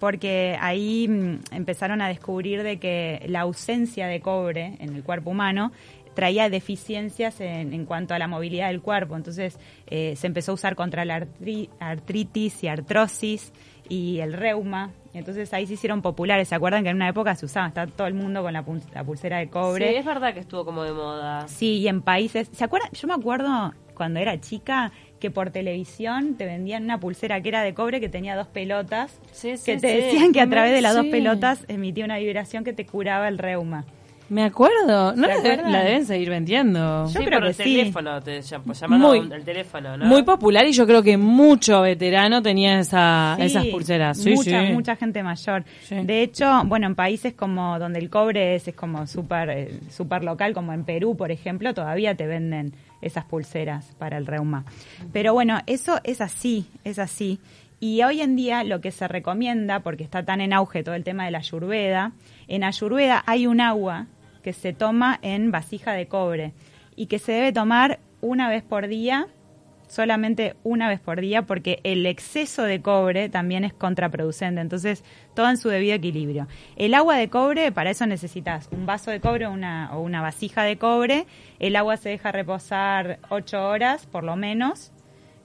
porque 0.00 0.56
ahí 0.60 1.08
mm, 1.08 1.54
empezaron 1.54 2.00
a 2.02 2.08
descubrir 2.08 2.62
de 2.62 2.78
que 2.78 3.24
la 3.28 3.40
ausencia 3.40 4.06
de 4.06 4.20
cobre 4.20 4.76
en 4.78 4.94
el 4.94 5.02
cuerpo 5.02 5.30
humano 5.30 5.72
traía 6.14 6.48
deficiencias 6.48 7.40
en, 7.40 7.74
en 7.74 7.84
cuanto 7.84 8.14
a 8.14 8.18
la 8.18 8.26
movilidad 8.26 8.68
del 8.68 8.80
cuerpo. 8.80 9.16
Entonces 9.16 9.58
eh, 9.86 10.14
se 10.16 10.26
empezó 10.26 10.52
a 10.52 10.54
usar 10.54 10.74
contra 10.74 11.04
la 11.04 11.20
artri- 11.20 11.68
artritis 11.78 12.62
y 12.64 12.68
artrosis 12.68 13.52
y 13.88 14.18
el 14.20 14.32
reuma. 14.32 14.92
Entonces 15.16 15.52
ahí 15.54 15.66
se 15.66 15.74
hicieron 15.74 16.02
populares. 16.02 16.48
¿Se 16.48 16.54
acuerdan 16.54 16.82
que 16.84 16.90
en 16.90 16.96
una 16.96 17.08
época 17.08 17.34
se 17.34 17.46
usaba? 17.46 17.68
Está 17.68 17.86
todo 17.86 18.06
el 18.06 18.14
mundo 18.14 18.42
con 18.42 18.52
la, 18.52 18.64
pul- 18.64 18.82
la 18.94 19.02
pulsera 19.04 19.38
de 19.38 19.48
cobre. 19.48 19.88
sí, 19.90 19.96
es 19.96 20.04
verdad 20.04 20.34
que 20.34 20.40
estuvo 20.40 20.64
como 20.64 20.82
de 20.84 20.92
moda. 20.92 21.48
Sí, 21.48 21.78
y 21.78 21.88
en 21.88 22.02
países. 22.02 22.48
¿Se 22.52 22.64
acuerdan? 22.64 22.90
Yo 22.92 23.08
me 23.08 23.14
acuerdo 23.14 23.72
cuando 23.94 24.20
era 24.20 24.38
chica 24.40 24.92
que 25.18 25.30
por 25.30 25.48
televisión 25.50 26.34
te 26.36 26.44
vendían 26.44 26.84
una 26.84 27.00
pulsera 27.00 27.40
que 27.40 27.48
era 27.48 27.62
de 27.62 27.72
cobre 27.72 28.00
que 28.00 28.08
tenía 28.10 28.36
dos 28.36 28.46
pelotas. 28.46 29.18
Sí, 29.32 29.56
sí, 29.56 29.64
que 29.64 29.78
te 29.78 29.88
sí. 29.88 29.96
decían 30.04 30.32
que 30.32 30.40
a 30.42 30.48
través 30.50 30.72
de 30.72 30.82
las 30.82 30.94
dos 30.94 31.06
pelotas 31.06 31.64
emitía 31.68 32.04
una 32.04 32.18
vibración 32.18 32.62
que 32.64 32.74
te 32.74 32.84
curaba 32.84 33.26
el 33.28 33.38
reuma. 33.38 33.86
Me 34.28 34.42
acuerdo. 34.44 35.14
No 35.14 35.22
¿Se 35.22 35.28
la, 35.28 35.34
acuerdan? 35.34 35.72
la 35.72 35.84
deben 35.84 36.04
seguir 36.06 36.30
vendiendo. 36.30 37.04
Yo 37.06 37.08
sí, 37.20 37.24
creo 37.24 37.38
por 37.38 37.42
que 37.42 37.48
el 37.48 37.54
sí. 37.54 37.62
teléfono, 37.62 38.20
te 38.22 38.40
Muy- 38.88 39.32
al 39.32 39.44
teléfono, 39.44 39.96
¿no? 39.96 40.06
Muy 40.06 40.22
popular 40.24 40.66
y 40.66 40.72
yo 40.72 40.86
creo 40.86 41.02
que 41.02 41.16
mucho 41.16 41.80
veterano 41.82 42.42
tenía 42.42 42.80
esa, 42.80 43.34
Sí, 43.36 43.42
esas 43.42 43.66
pulseras. 43.66 44.18
Sí, 44.18 44.30
mucha, 44.34 44.66
sí. 44.66 44.72
mucha 44.72 44.96
gente 44.96 45.22
mayor. 45.22 45.64
Sí. 45.82 45.94
De 46.02 46.22
hecho, 46.22 46.62
bueno, 46.64 46.86
en 46.88 46.94
países 46.94 47.34
como 47.34 47.78
donde 47.78 47.98
el 48.00 48.10
cobre 48.10 48.56
es, 48.56 48.66
es 48.68 48.74
como 48.74 49.06
súper 49.06 49.50
eh, 49.50 49.80
súper 49.90 50.24
local, 50.24 50.54
como 50.54 50.72
en 50.72 50.84
Perú, 50.84 51.16
por 51.16 51.30
ejemplo, 51.30 51.72
todavía 51.74 52.14
te 52.16 52.26
venden 52.26 52.72
esas 53.02 53.24
pulseras 53.24 53.94
para 53.98 54.16
el 54.18 54.26
reuma. 54.26 54.64
Pero 55.12 55.34
bueno, 55.34 55.60
eso 55.66 56.00
es 56.02 56.20
así, 56.20 56.66
es 56.82 56.98
así. 56.98 57.38
Y 57.78 58.02
hoy 58.02 58.22
en 58.22 58.36
día 58.36 58.64
lo 58.64 58.80
que 58.80 58.90
se 58.90 59.06
recomienda, 59.06 59.80
porque 59.80 60.02
está 60.02 60.24
tan 60.24 60.40
en 60.40 60.52
auge 60.54 60.82
todo 60.82 60.94
el 60.94 61.04
tema 61.04 61.26
de 61.26 61.30
la 61.30 61.38
ayurveda, 61.38 62.12
en 62.48 62.64
ayurveda 62.64 63.22
hay 63.26 63.46
un 63.46 63.60
agua 63.60 64.06
que 64.46 64.52
se 64.52 64.72
toma 64.72 65.18
en 65.22 65.50
vasija 65.50 65.92
de 65.92 66.06
cobre 66.06 66.52
y 66.94 67.06
que 67.06 67.18
se 67.18 67.32
debe 67.32 67.52
tomar 67.52 67.98
una 68.20 68.48
vez 68.48 68.62
por 68.62 68.86
día 68.86 69.26
solamente 69.88 70.54
una 70.62 70.88
vez 70.88 71.00
por 71.00 71.20
día 71.20 71.42
porque 71.42 71.80
el 71.82 72.06
exceso 72.06 72.62
de 72.62 72.80
cobre 72.80 73.28
también 73.28 73.64
es 73.64 73.72
contraproducente, 73.72 74.60
entonces 74.60 75.02
todo 75.34 75.48
en 75.50 75.56
su 75.56 75.68
debido 75.68 75.96
equilibrio. 75.96 76.46
El 76.76 76.94
agua 76.94 77.16
de 77.16 77.28
cobre, 77.28 77.72
para 77.72 77.90
eso 77.90 78.06
necesitas 78.06 78.68
un 78.70 78.86
vaso 78.86 79.10
de 79.10 79.18
cobre 79.18 79.48
una, 79.48 79.90
o 79.92 80.00
una 80.00 80.22
vasija 80.22 80.62
de 80.62 80.76
cobre, 80.78 81.26
el 81.58 81.74
agua 81.74 81.96
se 81.96 82.10
deja 82.10 82.30
reposar 82.30 83.18
ocho 83.28 83.66
horas 83.66 84.06
por 84.06 84.22
lo 84.22 84.36
menos, 84.36 84.92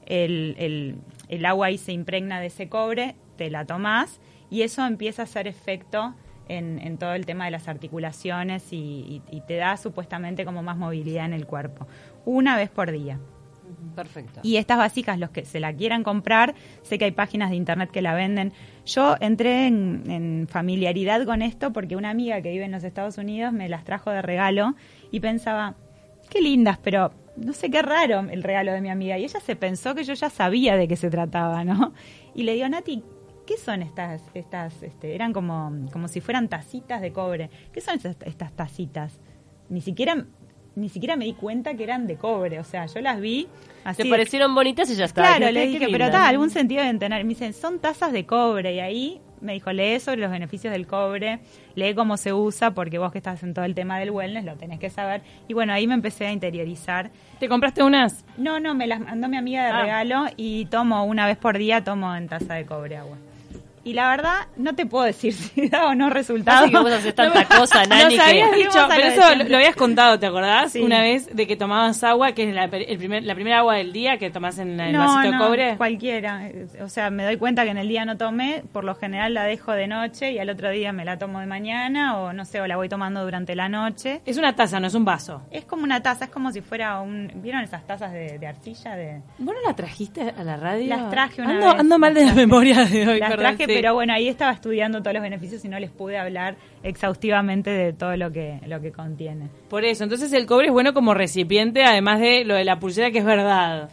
el, 0.06 0.54
el- 0.60 0.96
el 1.28 1.46
agua 1.48 1.68
ahí 1.68 1.80
se 1.80 1.92
impregna 1.92 2.40
de 2.40 2.48
ese 2.48 2.70
cobre, 2.70 3.16
te 3.36 3.50
la 3.50 3.66
tomás 3.66 4.20
y 4.52 4.62
eso 4.62 4.86
empieza 4.86 5.24
a 5.24 5.26
hacer 5.26 5.48
efecto 5.48 6.14
en, 6.48 6.80
en 6.80 6.98
todo 6.98 7.14
el 7.14 7.26
tema 7.26 7.46
de 7.46 7.52
las 7.52 7.68
articulaciones 7.68 8.74
y, 8.74 8.78
y- 8.78 9.22
y 9.38 9.42
te 9.42 9.56
da 9.58 9.78
supuestamente 9.78 10.46
como 10.46 10.64
más 10.64 10.78
movilidad 10.78 11.26
en 11.26 11.34
el 11.34 11.46
cuerpo. 11.48 11.88
Una 12.26 12.58
vez 12.58 12.70
por 12.70 12.92
día. 12.92 13.20
Perfecto. 13.96 14.42
Y 14.44 14.58
estas 14.58 14.78
básicas, 14.78 15.18
los 15.18 15.30
que 15.30 15.46
se 15.46 15.60
la 15.60 15.74
quieran 15.74 16.04
comprar, 16.04 16.56
sé 16.82 16.98
que 16.98 17.06
hay 17.06 17.12
páginas 17.12 17.50
de 17.52 17.56
internet 17.56 17.90
que 17.92 18.02
la 18.02 18.14
venden. 18.14 18.52
Yo 18.86 19.16
entré 19.22 19.68
en, 19.68 20.04
en 20.10 20.48
familiaridad 20.50 21.26
con 21.26 21.42
esto 21.42 21.72
porque 21.72 21.96
una 21.96 22.10
amiga 22.10 22.42
que 22.42 22.52
vive 22.52 22.66
en 22.66 22.72
los 22.72 22.84
Estados 22.84 23.18
Unidos 23.18 23.54
me 23.54 23.70
las 23.70 23.84
trajo 23.86 24.10
de 24.12 24.22
regalo 24.22 24.76
y 25.12 25.20
pensaba, 25.22 25.76
qué 26.30 26.42
lindas, 26.42 26.80
pero 26.80 27.14
no 27.38 27.54
sé 27.54 27.70
qué 27.72 27.82
raro 27.82 28.20
el 28.30 28.44
regalo 28.44 28.74
de 28.74 28.82
mi 28.82 28.90
amiga. 28.90 29.18
Y 29.18 29.24
ella 29.24 29.40
se 29.40 29.56
pensó 29.56 29.96
que 29.96 30.04
yo 30.04 30.14
ya 30.14 30.30
sabía 30.30 30.76
de 30.76 30.88
qué 30.88 30.98
se 30.98 31.10
trataba, 31.10 31.64
¿no? 31.64 31.94
Y 32.36 32.44
le 32.44 32.54
digo, 32.56 32.68
Nati, 32.68 33.04
¿qué 33.52 33.58
son 33.58 33.82
estas, 33.82 34.22
estas, 34.34 34.82
este, 34.82 35.14
eran 35.14 35.34
como, 35.34 35.72
como 35.92 36.08
si 36.08 36.22
fueran 36.22 36.48
tacitas 36.48 37.02
de 37.02 37.12
cobre? 37.12 37.50
¿Qué 37.74 37.82
son 37.82 37.96
estas, 37.96 38.16
estas 38.26 38.54
tacitas? 38.54 39.20
Ni 39.70 39.82
siquiera, 39.82 40.26
ni 40.76 40.88
siquiera 40.88 41.18
me 41.18 41.26
di 41.26 41.34
cuenta 41.34 41.74
que 41.74 41.84
eran 41.84 42.08
de 42.08 42.16
cobre, 42.16 42.60
o 42.60 42.64
sea, 42.64 42.86
yo 42.86 43.02
las 43.02 43.20
vi 43.20 43.48
así. 43.84 44.04
Te 44.04 44.10
parecieron 44.10 44.56
bonitas 44.56 44.90
y 44.90 44.96
ya 44.96 45.06
está. 45.06 45.22
Claro, 45.22 45.52
le 45.52 45.68
dije, 45.68 45.88
pero 45.92 46.06
está, 46.06 46.28
algún 46.30 46.50
sentido 46.50 46.82
deben 46.82 46.98
tener. 47.00 47.24
Me 47.26 47.30
dicen, 47.30 47.54
son 47.54 47.80
tazas 47.80 48.14
de 48.14 48.26
cobre. 48.26 48.74
Y 48.74 48.80
ahí 48.80 49.22
me 49.42 49.52
dijo, 49.54 49.74
lee 49.74 50.00
sobre 50.00 50.22
los 50.22 50.32
beneficios 50.32 50.72
del 50.72 50.88
cobre, 50.88 51.40
lee 51.76 51.94
cómo 51.94 52.16
se 52.16 52.32
usa, 52.32 52.72
porque 52.72 53.00
vos 53.00 53.12
que 53.12 53.18
estás 53.18 53.44
en 53.44 53.54
todo 53.54 53.66
el 53.66 53.76
tema 53.76 54.00
del 54.00 54.12
wellness 54.12 54.46
lo 54.46 54.56
tenés 54.56 54.80
que 54.80 54.90
saber. 54.90 55.24
Y 55.50 55.54
bueno, 55.54 55.74
ahí 55.74 55.88
me 55.88 55.96
empecé 55.96 56.26
a 56.28 56.32
interiorizar. 56.32 57.10
¿Te 57.40 57.50
compraste 57.50 57.84
unas? 57.84 58.24
No, 58.38 58.60
no, 58.62 58.76
me 58.76 58.88
las 58.88 59.02
mandó 59.02 59.28
mi 59.28 59.36
amiga 59.36 59.66
de 59.66 59.72
Ah. 59.72 59.82
regalo 59.82 60.26
y 60.38 60.66
tomo 60.68 61.04
una 61.04 61.26
vez 61.26 61.38
por 61.38 61.58
día, 61.58 61.84
tomo 61.84 62.16
en 62.16 62.30
taza 62.30 62.54
de 62.54 62.66
cobre 62.66 62.96
agua. 62.98 63.18
Y 63.84 63.94
la 63.94 64.10
verdad, 64.10 64.48
no 64.58 64.76
te 64.76 64.86
puedo 64.86 65.06
decir 65.06 65.34
si 65.34 65.70
da 65.70 65.88
o 65.88 65.96
no 65.96 66.10
resultado. 66.10 66.66
Así 66.66 66.72
que 66.72 66.80
vos 66.80 66.92
haces 66.92 67.16
tanta 67.16 67.46
cosa, 67.46 67.86
Nani, 67.86 68.16
Nos 68.16 68.28
habías 68.28 68.50
que... 68.52 68.58
dicho, 68.58 68.80
pero 68.90 69.08
eso 69.08 69.36
lo, 69.50 69.58
habías 69.58 69.76
contado, 69.76 70.20
¿te 70.20 70.26
acordás? 70.28 70.72
Sí. 70.72 70.82
Una 70.82 71.02
vez 71.02 71.34
de 71.36 71.48
que 71.48 71.56
tomabas 71.56 72.04
agua, 72.04 72.34
que 72.34 72.50
es 72.50 72.54
la, 72.54 72.66
el 72.66 72.98
primer, 72.98 73.24
la 73.24 73.36
primera 73.36 73.60
agua 73.60 73.76
del 73.76 73.92
día 73.92 74.18
que 74.18 74.30
tomás 74.30 74.60
en 74.60 74.80
el 74.80 74.98
vasito 74.98 75.32
de 75.32 75.38
cobre. 75.38 75.78
cualquiera. 75.78 76.50
O 76.82 76.90
sea, 76.90 77.10
me 77.10 77.24
doy 77.24 77.38
cuenta 77.38 77.64
que 77.64 77.72
en 77.72 77.78
el 77.78 77.88
día 77.88 78.06
no 78.06 78.18
tomé, 78.18 78.64
por 78.72 78.84
lo 78.84 78.96
general 78.96 79.34
la 79.34 79.44
dejo 79.44 79.72
de 79.72 79.88
noche 79.88 80.32
y 80.32 80.40
al 80.40 80.50
otro 80.50 80.70
día 80.70 80.92
me 80.92 81.06
la 81.06 81.18
tomo 81.18 81.40
de 81.40 81.46
mañana 81.46 82.18
o 82.18 82.34
no 82.34 82.46
sé, 82.46 82.62
o 82.62 82.68
la 82.68 82.76
voy 82.76 82.90
tomando 82.90 83.24
durante 83.24 83.56
la 83.56 83.70
noche. 83.70 84.22
Es 84.26 84.38
una 84.38 84.56
taza, 84.56 84.80
no 84.80 84.88
es 84.88 84.94
un 84.94 85.06
vaso. 85.06 85.42
Es 85.52 85.66
como 85.66 85.84
una 85.84 86.02
taza, 86.02 86.26
es 86.26 86.32
como 86.32 86.52
si 86.52 86.62
fuera 86.62 87.00
un... 87.02 87.32
¿Vieron 87.36 87.62
esas 87.62 87.86
tazas 87.86 88.12
de, 88.12 88.38
de 88.38 88.48
arcilla? 88.48 88.96
De... 88.96 89.22
¿Vos 89.38 89.56
no 89.56 89.62
la 89.68 89.76
trajiste 89.76 90.34
a 90.38 90.44
la 90.44 90.58
radio? 90.58 90.88
Las 90.88 91.10
traje 91.10 91.42
una 91.42 91.52
ando, 91.52 91.66
vez. 91.68 91.80
Ando 91.80 92.00
mal 92.00 92.14
de 92.14 92.26
la 92.26 92.34
memoria 92.34 92.86
de 92.86 93.08
hoy, 93.08 93.20
Las 93.20 93.30
perdón, 93.32 93.58
traje, 93.58 93.68
sí. 93.72 93.76
pero 93.76 93.94
bueno, 93.94 94.14
ahí 94.14 94.28
estaba 94.28 94.52
estudiando 94.52 95.00
todos 95.02 95.14
los 95.14 95.24
beneficios 95.24 95.64
y 95.66 95.70
no 95.70 95.80
les 95.80 95.90
pude 95.92 96.18
hablar 96.18 96.56
exhaustivamente 96.84 97.70
de 97.72 97.94
todo 97.94 98.16
lo 98.18 98.32
que, 98.32 98.60
lo 98.68 98.80
que 98.82 98.92
contiene. 98.92 99.50
Por 99.70 99.84
eso, 99.86 100.04
entonces 100.04 100.32
el 100.34 100.46
cobre 100.46 100.68
es 100.68 100.72
bueno 100.74 100.94
como 100.94 101.14
recipiente, 101.14 101.84
además 101.84 102.20
de 102.20 102.46
lo 102.46 102.56
de 102.56 102.64
la 102.66 102.80
pulsera, 102.80 103.12
que 103.12 103.20
es 103.20 103.26
verdad. 103.26 103.90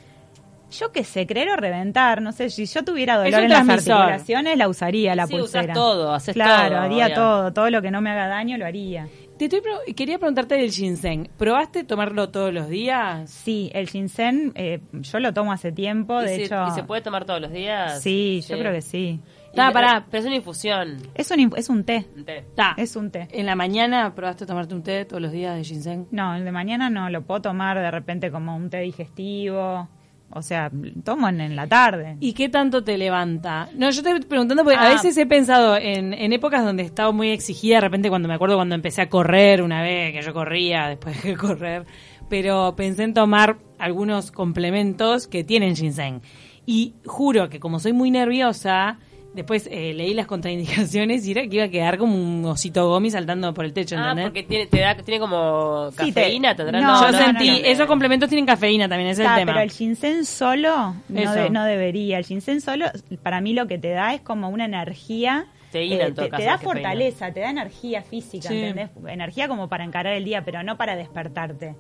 Yo 0.70 0.92
qué 0.92 1.02
sé, 1.02 1.26
creer 1.26 1.49
o 1.49 1.56
reventar, 1.56 2.20
no 2.20 2.30
sé, 2.32 2.50
si 2.50 2.66
yo 2.66 2.85
tuviera 2.85 3.16
dolor 3.16 3.40
en 3.44 3.49
las 3.49 3.66
articulaciones, 3.70 4.58
la 4.58 4.68
usaría 4.68 5.14
la 5.14 5.26
Sí, 5.26 5.32
pulsera. 5.32 5.73
todo, 5.73 6.12
haces 6.12 6.35
Claro, 6.35 6.75
todo, 6.75 6.82
haría 6.85 7.06
obvio. 7.06 7.14
todo, 7.14 7.52
todo 7.54 7.70
lo 7.70 7.80
que 7.80 7.90
no 7.90 8.02
me 8.02 8.11
haga 8.11 8.28
daño 8.28 8.58
lo 8.58 8.66
haría. 8.66 9.08
Te 9.38 9.44
estoy 9.47 9.61
pro- 9.62 9.94
quería 9.97 10.18
preguntarte 10.18 10.56
del 10.56 10.70
ginseng. 10.70 11.28
¿Probaste 11.38 11.85
tomarlo 11.85 12.28
todos 12.28 12.52
los 12.52 12.68
días? 12.68 13.30
Sí, 13.30 13.70
el 13.73 13.88
ginseng, 13.88 14.52
eh, 14.56 14.80
yo 14.92 15.20
lo 15.20 15.32
tomo 15.32 15.52
hace 15.52 15.73
tiempo, 15.73 16.20
¿Y 16.20 16.25
de 16.25 16.28
se, 16.37 16.44
hecho... 16.44 16.66
y 16.68 16.70
se 16.73 16.82
puede 16.82 17.00
tomar 17.00 17.25
todos 17.25 17.40
los 17.40 17.50
días? 17.52 18.02
Sí, 18.02 18.42
yo 18.47 18.58
creo 18.58 18.73
que 18.73 18.82
sí. 18.82 19.20
Ah, 19.57 19.71
pará. 19.73 20.07
Pero 20.11 20.21
es 20.21 20.26
una 20.26 20.37
infusión. 20.37 20.99
Es 21.14 21.31
un, 21.31 21.38
inf- 21.38 21.55
es 21.57 21.69
un 21.69 21.85
té, 21.85 22.07
un 22.17 22.25
té. 22.25 22.45
Ta. 22.55 22.75
es 22.76 22.95
un 22.97 23.11
té. 23.11 23.26
¿En 23.33 23.47
la 23.47 23.57
mañana 23.57 24.14
probaste 24.14 24.47
tomarte 24.47 24.75
un 24.75 24.83
té 24.83 25.05
todos 25.05 25.21
los 25.23 25.33
días 25.33 25.57
de 25.57 25.64
ginseng? 25.64 26.07
No, 26.11 26.35
el 26.35 26.45
de 26.45 26.52
mañana 26.52 26.90
no, 26.90 27.09
lo 27.11 27.23
puedo 27.23 27.40
tomar 27.43 27.78
de 27.78 27.90
repente 27.90 28.31
como 28.31 28.55
un 28.57 28.71
té 28.71 28.81
digestivo, 28.81 29.88
o 30.31 30.43
sea, 30.43 30.71
tomo 31.05 31.28
en, 31.28 31.40
en 31.40 31.57
la 31.57 31.67
tarde. 31.67 32.17
¿Y 32.21 32.35
qué 32.35 32.49
tanto 32.49 32.85
te 32.85 32.99
levanta? 32.99 33.69
No, 33.75 33.90
yo 33.90 34.02
te 34.02 34.11
estoy 34.11 34.26
preguntando 34.28 34.62
porque 34.62 34.78
a 34.78 34.87
Ah. 34.88 34.93
veces 34.93 35.17
he 35.17 35.26
pensado 35.26 35.76
en, 35.76 36.12
en 36.12 36.33
épocas 36.33 36.62
donde 36.64 36.83
estaba 36.83 37.11
muy 37.12 37.31
exigida, 37.31 37.76
de 37.76 37.81
repente 37.83 38.11
cuando 38.11 38.28
me 38.28 38.35
acuerdo 38.35 38.57
cuando 38.57 38.75
empecé 38.75 39.02
a 39.02 39.09
correr 39.09 39.62
una 39.62 39.83
vez, 39.83 40.12
que 40.12 40.23
yo 40.23 40.33
corría 40.35 40.88
después 40.88 41.23
de 41.23 41.35
correr, 41.38 41.87
pero 42.28 42.75
pensé 42.76 43.05
en 43.05 43.14
tomar 43.14 43.57
algunos 43.78 44.31
complementos 44.31 45.26
que 45.26 45.43
tienen 45.45 45.75
ginseng. 45.75 46.21
Y 46.67 46.95
juro 47.07 47.49
que 47.49 47.59
como 47.61 47.81
soy 47.81 47.95
muy 47.95 48.11
nerviosa, 48.11 48.99
después 49.38 49.68
eh, 49.71 49.92
leí 49.95 50.14
las 50.14 50.26
contraindicaciones 50.62 51.26
y 51.26 51.33
era 51.33 51.42
que 51.49 51.57
iba 51.57 51.64
a 51.64 51.68
quedar 51.68 51.99
como 51.99 52.14
un 52.14 52.45
osito 52.45 52.88
gomi 52.88 53.11
saltando 53.11 53.52
por 53.54 53.64
el 53.64 53.73
techo, 53.73 53.97
Ah, 53.99 54.11
¿entendés? 54.11 54.25
porque 54.26 54.42
tiene, 54.42 54.66
te 54.66 54.80
da, 54.80 54.95
tiene 54.97 55.18
como 55.21 55.90
Sí, 55.92 56.12
te- 56.12 56.21
cafeína, 56.21 56.54
no, 56.54 56.64
yo 57.00 57.12
no, 57.12 57.18
sentí, 57.18 57.47
no, 57.50 57.59
no. 57.59 57.64
esos 57.64 57.87
complementos 57.87 58.28
tienen 58.28 58.47
cafeína 58.47 58.88
también, 58.88 59.11
ese 59.11 59.23
es 59.23 59.28
el 59.28 59.35
tema. 59.37 59.52
pero 59.52 59.62
el 59.64 59.71
ginseng 59.71 60.25
solo 60.25 60.95
de- 61.09 61.50
no 61.50 61.64
debería. 61.64 62.18
El 62.18 62.25
ginseng 62.25 62.61
solo, 62.61 62.87
para 63.23 63.40
mí 63.40 63.52
lo 63.54 63.66
que 63.66 63.78
te 63.78 63.90
da 63.90 64.14
es 64.14 64.21
como 64.21 64.49
una 64.49 64.64
energía. 64.66 65.47
eh, 65.49 65.68
Teína, 65.73 66.07
en 66.07 66.14
todo 66.14 66.25
te, 66.26 66.30
caso, 66.30 66.42
te 66.42 66.47
da 66.49 66.59
fortaleza, 66.59 67.33
te 67.33 67.40
da 67.40 67.50
energía 67.50 68.02
física, 68.02 68.49
Sí. 68.49 68.59
¿entendés? 68.59 68.90
Energía 69.07 69.49
como 69.49 69.68
para 69.68 69.85
encarar 69.85 70.14
el 70.14 70.25
día, 70.25 70.45
pero 70.45 70.62
no 70.62 70.76
para 70.76 70.97
despertarte. 70.97 71.75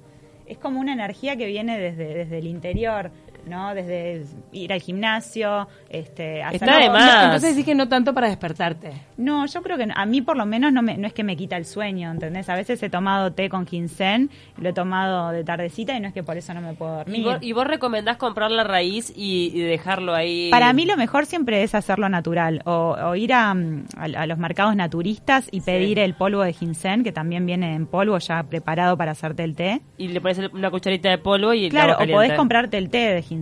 Es 0.46 0.58
como 0.58 0.78
una 0.80 0.92
energía 0.92 1.36
que 1.36 1.46
viene 1.46 1.78
desde, 1.78 2.14
desde 2.14 2.38
el 2.38 2.46
interior, 2.46 3.10
¿no? 3.48 3.74
Desde 3.74 4.24
ir 4.52 4.72
al 4.72 4.80
gimnasio, 4.80 5.68
este, 5.88 6.42
hacer 6.42 6.62
Está 6.62 6.78
de 6.78 6.90
más. 6.90 7.24
Entonces 7.24 7.56
dije 7.56 7.74
no 7.74 7.88
tanto 7.88 8.14
para 8.14 8.28
despertarte. 8.28 8.92
No, 9.16 9.46
yo 9.46 9.62
creo 9.62 9.76
que 9.76 9.86
no. 9.86 9.94
a 9.96 10.06
mí 10.06 10.22
por 10.22 10.36
lo 10.36 10.46
menos 10.46 10.72
no, 10.72 10.82
me, 10.82 10.96
no 10.96 11.06
es 11.06 11.12
que 11.12 11.24
me 11.24 11.36
quita 11.36 11.56
el 11.56 11.64
sueño, 11.64 12.10
¿entendés? 12.10 12.48
A 12.48 12.54
veces 12.54 12.82
he 12.82 12.90
tomado 12.90 13.32
té 13.32 13.48
con 13.48 13.66
ginseng, 13.66 14.30
lo 14.58 14.68
he 14.68 14.72
tomado 14.72 15.30
de 15.30 15.42
tardecita 15.44 15.96
y 15.96 16.00
no 16.00 16.08
es 16.08 16.14
que 16.14 16.22
por 16.22 16.36
eso 16.36 16.54
no 16.54 16.60
me 16.60 16.74
puedo 16.74 16.96
dormir. 16.98 17.20
¿Y 17.20 17.24
vos, 17.24 17.38
y 17.40 17.52
vos 17.52 17.66
recomendás 17.66 18.16
comprar 18.16 18.50
la 18.50 18.64
raíz 18.64 19.12
y, 19.16 19.50
y 19.54 19.60
dejarlo 19.60 20.14
ahí? 20.14 20.50
Para 20.50 20.72
mí 20.72 20.84
lo 20.86 20.96
mejor 20.96 21.26
siempre 21.26 21.62
es 21.62 21.74
hacerlo 21.74 22.08
natural 22.08 22.62
o, 22.64 22.96
o 23.00 23.14
ir 23.16 23.32
a, 23.32 23.54
mm, 23.54 23.84
a- 23.96 24.20
a 24.22 24.26
los 24.26 24.38
mercados 24.38 24.76
naturistas 24.76 25.48
y 25.50 25.60
pedir 25.60 25.98
el 25.98 26.14
polvo 26.14 26.42
de 26.42 26.52
ginseng, 26.52 27.02
que 27.02 27.12
también 27.12 27.46
viene 27.46 27.74
en 27.74 27.86
polvo 27.86 28.18
ya 28.18 28.42
preparado 28.42 28.96
para 28.96 29.12
hacerte 29.12 29.44
el 29.44 29.54
té. 29.56 29.80
Y 29.96 30.08
le 30.08 30.20
pones 30.20 30.38
una 30.52 30.70
cucharita 30.70 31.08
de 31.10 31.18
polvo 31.18 31.52
y 31.54 31.66
el 31.66 31.70
Claro, 31.70 31.96
o 32.00 32.06
podés 32.06 32.32
comprarte 32.34 32.78
el 32.78 32.90
té 32.90 32.98
de 33.14 33.22
ginseng. 33.22 33.37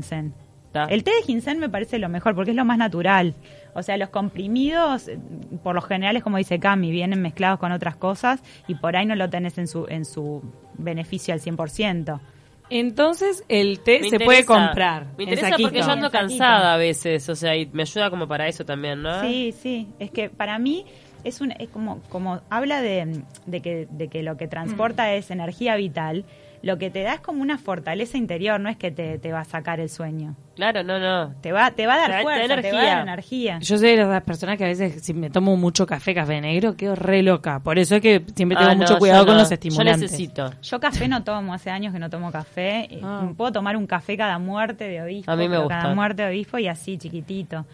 El 0.90 1.04
té 1.04 1.10
de 1.10 1.22
ginseng 1.22 1.58
me 1.58 1.68
parece 1.68 1.98
lo 1.98 2.08
mejor 2.08 2.34
porque 2.34 2.50
es 2.50 2.56
lo 2.56 2.64
más 2.64 2.78
natural. 2.78 3.34
O 3.74 3.82
sea, 3.82 3.96
los 3.96 4.10
comprimidos, 4.10 5.08
eh, 5.08 5.18
por 5.62 5.74
lo 5.74 5.80
general 5.80 6.16
es 6.16 6.22
como 6.22 6.36
dice 6.36 6.58
Cami, 6.58 6.90
vienen 6.90 7.22
mezclados 7.22 7.58
con 7.58 7.72
otras 7.72 7.96
cosas 7.96 8.42
y 8.68 8.74
por 8.74 8.96
ahí 8.96 9.06
no 9.06 9.14
lo 9.14 9.28
tenés 9.30 9.58
en 9.58 9.68
su, 9.68 9.86
en 9.88 10.04
su 10.04 10.42
beneficio 10.76 11.32
al 11.34 11.40
100%. 11.40 12.20
Entonces 12.68 13.44
el 13.48 13.80
té 13.80 14.00
Me 14.00 14.10
se 14.10 14.20
puede 14.20 14.44
comprar. 14.44 15.06
Me 15.16 15.24
interesa 15.24 15.50
saquito. 15.50 15.68
porque 15.68 15.82
yo 15.82 15.90
ando 15.90 16.10
cansada 16.10 16.74
a 16.74 16.76
veces, 16.76 17.28
o 17.28 17.36
sea, 17.36 17.56
y 17.56 17.66
me 17.72 17.82
ayuda 17.82 18.10
como 18.10 18.26
para 18.26 18.48
eso 18.48 18.64
también, 18.64 19.02
¿no? 19.02 19.20
Sí, 19.22 19.52
sí, 19.52 19.88
es 19.98 20.10
que 20.10 20.30
para 20.30 20.58
mí 20.58 20.84
es 21.22 21.40
un 21.40 21.52
es 21.52 21.68
como 21.68 22.00
como 22.08 22.40
habla 22.50 22.82
de, 22.82 23.22
de 23.46 23.60
que 23.62 23.86
de 23.90 24.08
que 24.08 24.22
lo 24.22 24.36
que 24.36 24.48
transporta 24.48 25.12
es 25.14 25.30
energía 25.30 25.76
vital, 25.76 26.24
lo 26.66 26.78
que 26.78 26.90
te 26.90 27.02
da 27.02 27.14
es 27.14 27.20
como 27.20 27.42
una 27.42 27.58
fortaleza 27.58 28.18
interior, 28.18 28.58
no 28.60 28.68
es 28.68 28.76
que 28.76 28.90
te, 28.90 29.18
te 29.18 29.30
va 29.32 29.40
a 29.40 29.44
sacar 29.44 29.78
el 29.78 29.88
sueño. 29.88 30.34
Claro, 30.56 30.82
no, 30.82 30.98
no. 30.98 31.34
Te 31.40 31.52
va 31.52 31.70
te 31.70 31.86
va 31.86 31.94
a 31.94 31.98
dar 31.98 32.10
te 32.18 32.22
fuerza, 32.22 32.42
te, 32.42 32.48
va 32.48 32.54
a 32.54 32.58
energía. 32.58 32.94
dar 32.96 33.02
energía. 33.08 33.58
Yo 33.60 33.78
soy 33.78 33.96
de 33.96 34.04
las 34.04 34.22
personas 34.24 34.58
que 34.58 34.64
a 34.64 34.68
veces 34.68 35.02
si 35.02 35.14
me 35.14 35.30
tomo 35.30 35.56
mucho 35.56 35.86
café, 35.86 36.14
café 36.14 36.40
negro, 36.40 36.76
quedo 36.76 36.96
re 36.96 37.22
loca. 37.22 37.60
Por 37.60 37.78
eso 37.78 37.94
es 37.96 38.00
que 38.02 38.22
siempre 38.34 38.56
tengo 38.56 38.70
Ah, 38.70 38.74
no, 38.74 38.80
mucho 38.80 38.98
cuidado 38.98 39.24
con 39.26 39.34
no. 39.36 39.42
los 39.42 39.52
estimulantes. 39.52 39.96
Yo 40.00 40.02
necesito. 40.02 40.50
Yo 40.62 40.80
café 40.80 41.06
no 41.08 41.22
tomo, 41.22 41.54
hace 41.54 41.70
años 41.70 41.92
que 41.92 41.98
no 42.00 42.10
tomo 42.10 42.32
café. 42.32 42.92
Eh, 42.94 43.00
Ah. 43.02 43.30
Puedo 43.36 43.52
tomar 43.52 43.76
un 43.76 43.86
café 43.86 44.16
cada 44.16 44.38
muerte 44.38 44.88
de 44.88 45.02
obispo. 45.02 45.30
A 45.30 45.36
mí 45.36 45.48
me 45.48 45.58
gusta. 45.58 45.82
Cada 45.82 45.94
muerte 45.94 46.22
de 46.22 46.28
obispo 46.30 46.58
y 46.58 46.66
así, 46.68 46.98
chiquitito. 46.98 47.64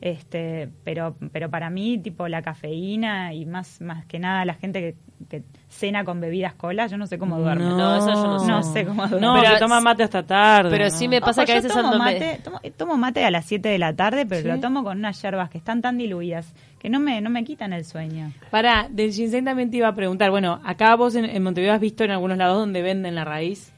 Este, 0.00 0.68
pero, 0.82 1.14
pero 1.32 1.48
para 1.48 1.70
mí, 1.70 1.96
tipo 1.98 2.26
la 2.28 2.42
cafeína 2.42 3.32
y 3.34 3.46
más, 3.46 3.80
más 3.80 4.04
que 4.06 4.18
nada 4.18 4.44
la 4.44 4.54
gente 4.54 4.80
que, 4.80 4.96
que 5.28 5.42
cena 5.72 6.04
con 6.04 6.20
bebidas 6.20 6.54
cola, 6.54 6.86
yo 6.86 6.96
no 6.98 7.06
sé 7.06 7.18
cómo 7.18 7.38
duerme. 7.40 7.64
No, 7.64 7.96
eso 7.96 8.12
yo 8.12 8.22
no 8.28 8.38
sé. 8.38 8.46
No 8.46 8.62
sé 8.62 8.84
cómo 8.84 9.08
duerme. 9.08 9.26
No, 9.26 9.40
Pero 9.42 9.58
toma 9.58 9.80
mate 9.80 10.02
hasta 10.04 10.22
tarde. 10.22 10.70
Pero 10.70 10.84
¿no? 10.84 10.90
sí 10.90 11.08
me 11.08 11.20
pasa 11.20 11.40
Ojo, 11.40 11.46
que 11.46 11.52
a 11.52 11.54
veces 11.56 11.72
tomo 11.72 11.98
mate, 11.98 12.40
tomo, 12.44 12.60
tomo 12.76 12.96
mate 12.98 13.24
a 13.24 13.30
las 13.30 13.46
7 13.46 13.68
de 13.68 13.78
la 13.78 13.94
tarde, 13.96 14.26
pero 14.26 14.42
¿Sí? 14.42 14.48
lo 14.48 14.60
tomo 14.60 14.84
con 14.84 14.98
unas 14.98 15.20
hierbas 15.20 15.50
que 15.50 15.58
están 15.58 15.80
tan 15.82 15.98
diluidas 15.98 16.52
que 16.78 16.88
no 16.90 17.00
me, 17.00 17.20
no 17.20 17.30
me 17.30 17.42
quitan 17.44 17.72
el 17.72 17.84
sueño. 17.84 18.32
Para, 18.50 18.88
del 18.90 19.12
ginseng 19.12 19.44
también 19.44 19.70
te 19.70 19.78
iba 19.78 19.88
a 19.88 19.94
preguntar. 19.94 20.30
Bueno, 20.30 20.60
acá 20.64 20.94
vos 20.96 21.14
en, 21.14 21.24
en 21.24 21.42
Montevideo 21.42 21.74
has 21.74 21.80
visto 21.80 22.04
en 22.04 22.10
algunos 22.10 22.36
lados 22.38 22.58
donde 22.58 22.82
venden 22.82 23.14
la 23.14 23.24
raíz. 23.24 23.72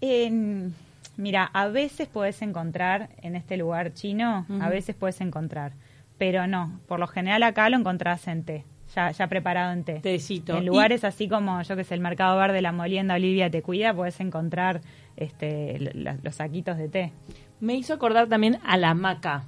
En- 0.00 0.74
mira, 1.16 1.50
a 1.52 1.68
veces 1.68 2.08
puedes 2.08 2.42
encontrar 2.42 3.10
en 3.22 3.36
este 3.36 3.56
lugar 3.56 3.92
chino, 3.94 4.46
a 4.60 4.68
veces 4.68 4.94
puedes 4.96 5.20
encontrar, 5.20 5.72
pero 6.18 6.46
no, 6.46 6.80
por 6.88 6.98
lo 7.00 7.06
general 7.06 7.42
acá 7.44 7.68
lo 7.68 7.76
encontrás 7.76 8.26
en 8.28 8.44
té, 8.44 8.64
ya, 8.94 9.10
ya 9.10 9.26
preparado 9.26 9.72
en 9.72 9.84
té. 9.84 10.00
Tecito. 10.00 10.56
En 10.56 10.62
Y- 10.64 10.66
lugares 10.66 11.04
así 11.04 11.28
como, 11.28 11.60
yo 11.62 11.76
que 11.76 11.84
sé, 11.84 11.94
el 11.94 12.00
Mercado 12.00 12.36
Verde, 12.38 12.60
la 12.62 12.72
Molienda 12.72 13.14
Olivia 13.14 13.50
te 13.50 13.62
cuida, 13.62 13.94
puedes 13.94 14.18
encontrar 14.20 14.80
este, 15.16 15.78
los 16.22 16.34
saquitos 16.34 16.76
de 16.78 16.88
té. 16.88 17.12
Me 17.60 17.74
hizo 17.74 17.94
acordar 17.94 18.26
también 18.28 18.58
a 18.64 18.76
la 18.76 18.94
maca. 18.94 19.44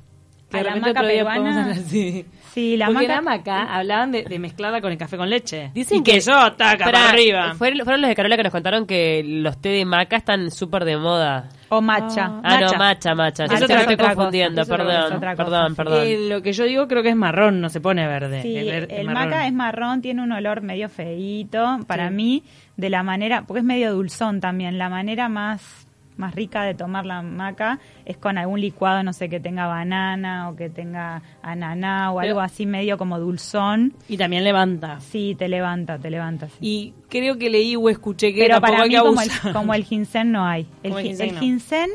Que 0.51 0.59
A 0.61 0.63
la 0.63 0.77
maca 0.77 1.01
peruana. 1.01 1.75
Sí, 2.55 2.77
la 2.77 2.87
Porque 2.87 3.09
maca- 3.09 3.15
la 3.17 3.21
maca 3.23 3.63
hablaban 3.75 4.13
de, 4.13 4.23
de 4.23 4.39
mezclarla 4.39 4.81
con 4.81 4.93
el 4.93 4.99
café 4.99 5.17
con 5.17 5.29
leche. 5.29 5.73
Dicen 5.75 5.99
y 5.99 6.03
que, 6.05 6.13
que- 6.13 6.21
yo 6.21 6.53
taca 6.53 6.85
Pará, 6.85 6.99
para 6.99 7.09
arriba. 7.11 7.55
Fueron, 7.55 7.81
fueron 7.81 8.01
los 8.03 8.09
de 8.09 8.15
Carola 8.15 8.37
que 8.37 8.43
nos 8.45 8.53
contaron 8.53 8.87
que 8.87 9.23
los 9.27 9.61
té 9.61 9.71
de 9.71 9.85
maca 9.85 10.17
están 10.17 10.53
súper 10.53 10.85
de 10.85 10.97
moda. 10.97 11.49
O 11.71 11.81
matcha. 11.81 12.41
Ah, 12.45 12.61
no, 12.61 12.73
macha, 12.79 13.15
macha. 13.17 13.45
Matcha 13.47 13.59
Yo 13.59 13.67
te 13.67 13.73
es 13.73 13.85
lo 13.85 13.91
estoy 13.91 13.97
confundiendo, 14.07 14.65
perdón, 14.67 15.19
perdón, 15.37 15.75
perdón. 15.75 16.03
Eh, 16.07 16.29
lo 16.29 16.43
que 16.43 16.53
yo 16.53 16.65
digo 16.65 16.87
creo 16.87 17.03
que 17.03 17.09
es 17.09 17.17
marrón, 17.17 17.61
no 17.61 17.69
se 17.71 17.81
pone 17.81 18.07
verde. 18.07 18.43
Sí, 18.43 18.57
Es 18.57 18.65
ver- 18.67 18.89
el 18.93 19.07
marrón. 19.07 19.31
maca 19.31 19.47
es 19.49 19.53
marrón, 19.53 20.01
tiene 20.01 20.23
un 20.23 20.31
olor 20.31 20.61
medio 20.63 20.89
feíto. 20.89 21.81
Para 21.89 22.09
Sí. 22.11 22.15
mí, 22.15 22.43
de 22.77 22.91
la 22.91 23.03
manera, 23.03 23.43
porque 23.47 23.59
es 23.61 23.65
medio 23.65 23.93
dulzón 23.93 24.41
también, 24.41 24.79
la 24.79 24.89
manera 24.89 25.29
más 25.29 25.89
más 26.17 26.35
rica 26.35 26.63
de 26.63 26.75
tomar 26.75 27.07
la 27.07 27.23
maca 27.23 27.79
es 28.05 28.17
con 28.17 28.39
algún 28.39 28.61
licuado, 28.61 29.03
no 29.03 29.13
sé, 29.13 29.29
que 29.29 29.41
tenga 29.41 29.67
banana 29.67 30.49
o 30.49 30.57
que 30.57 30.71
tenga 30.71 31.23
ananá 31.43 32.13
o 32.13 32.19
Pero- 32.19 32.29
algo 32.31 32.41
así 32.41 32.67
medio 32.67 32.97
como 32.99 33.19
dulzón. 33.19 33.95
Y 34.09 34.17
también 34.17 34.45
levanta. 34.45 35.01
Sí, 35.01 35.35
te 35.39 35.49
levanta, 35.49 35.99
te 35.99 36.11
levanta. 36.11 36.49
sí. 36.49 36.57
Y 36.61 36.95
creo 37.09 37.37
que 37.39 37.51
leí 37.51 37.77
o 37.77 37.89
escuché 37.89 38.33
que 38.33 38.41
Pero 38.47 38.61
para 38.61 38.85
mí 38.87 38.95
como 38.97 39.21
el, 39.21 39.53
como 39.53 39.75
el 39.75 39.85
ginseng 39.85 40.31
no 40.33 40.45
hay. 40.47 40.67
El, 40.83 40.93
el 40.93 40.99
gi- 40.99 41.03
ginseng 41.09 41.29
el 41.29 41.35
no. 41.35 41.41
ginseng 41.41 41.91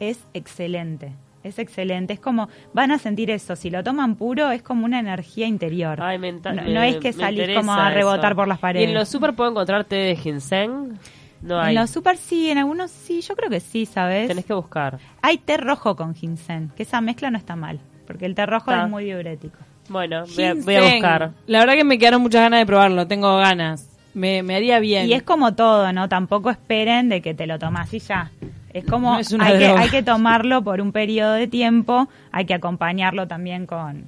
es 0.00 0.18
excelente. 0.34 1.12
Es 1.42 1.58
excelente, 1.58 2.12
es 2.12 2.20
como, 2.20 2.50
van 2.74 2.90
a 2.90 2.98
sentir 2.98 3.30
eso, 3.30 3.56
si 3.56 3.70
lo 3.70 3.82
toman 3.82 4.16
puro 4.16 4.50
es 4.50 4.60
como 4.60 4.84
una 4.84 4.98
energía 5.00 5.46
interior. 5.46 5.98
Ay, 6.02 6.18
me 6.18 6.32
no, 6.32 6.82
es 6.82 6.96
que 6.98 7.14
salís 7.14 7.56
como 7.56 7.72
a 7.72 7.88
rebotar 7.90 8.32
eso. 8.32 8.36
por 8.36 8.46
las 8.46 8.58
¿Y 8.58 8.60
paredes. 8.60 8.88
en 8.88 8.94
los 8.94 9.08
super 9.08 9.32
puedo 9.34 9.48
encontrar 9.50 9.84
té 9.84 9.96
de 9.96 10.16
ginseng? 10.16 10.98
No 11.42 11.58
hay. 11.60 11.74
En 11.74 11.80
los 11.80 11.90
super 11.90 12.16
sí, 12.16 12.50
en 12.50 12.58
algunos 12.58 12.90
sí, 12.90 13.20
yo 13.22 13.34
creo 13.36 13.48
que 13.50 13.60
sí, 13.60 13.86
¿sabes? 13.86 14.28
Tenés 14.28 14.44
que 14.44 14.52
buscar. 14.54 14.98
Hay 15.22 15.38
té 15.38 15.56
rojo 15.56 15.96
con 15.96 16.14
ginseng, 16.14 16.70
que 16.76 16.82
esa 16.82 17.00
mezcla 17.00 17.30
no 17.30 17.38
está 17.38 17.56
mal, 17.56 17.80
porque 18.06 18.26
el 18.26 18.34
té 18.34 18.44
rojo 18.46 18.70
Está. 18.70 18.84
es 18.84 18.90
muy 18.90 19.04
diurético. 19.04 19.58
Bueno, 19.88 20.24
voy 20.36 20.44
a, 20.44 20.54
voy 20.54 20.74
a 20.76 20.80
Ginseng. 20.80 20.92
buscar. 21.00 21.30
La 21.46 21.60
verdad 21.60 21.74
que 21.74 21.84
me 21.84 21.98
quedaron 21.98 22.22
muchas 22.22 22.42
ganas 22.42 22.60
de 22.60 22.66
probarlo, 22.66 23.06
tengo 23.06 23.36
ganas. 23.38 23.86
Me, 24.14 24.42
me 24.42 24.56
haría 24.56 24.78
bien. 24.80 25.08
Y 25.08 25.12
es 25.14 25.22
como 25.22 25.54
todo, 25.54 25.92
¿no? 25.92 26.08
Tampoco 26.08 26.50
esperen 26.50 27.08
de 27.08 27.22
que 27.22 27.32
te 27.34 27.46
lo 27.46 27.58
tomas 27.58 27.92
y 27.94 28.00
ya. 28.00 28.30
Es 28.72 28.84
como 28.84 29.14
No 29.14 29.18
es 29.20 29.32
hay, 29.40 29.58
que, 29.58 29.66
hay 29.66 29.88
que 29.88 30.02
tomarlo 30.02 30.62
por 30.62 30.80
un 30.80 30.92
periodo 30.92 31.32
de 31.32 31.48
tiempo, 31.48 32.08
hay 32.30 32.44
que 32.44 32.54
acompañarlo 32.54 33.26
también 33.26 33.66
con, 33.66 34.04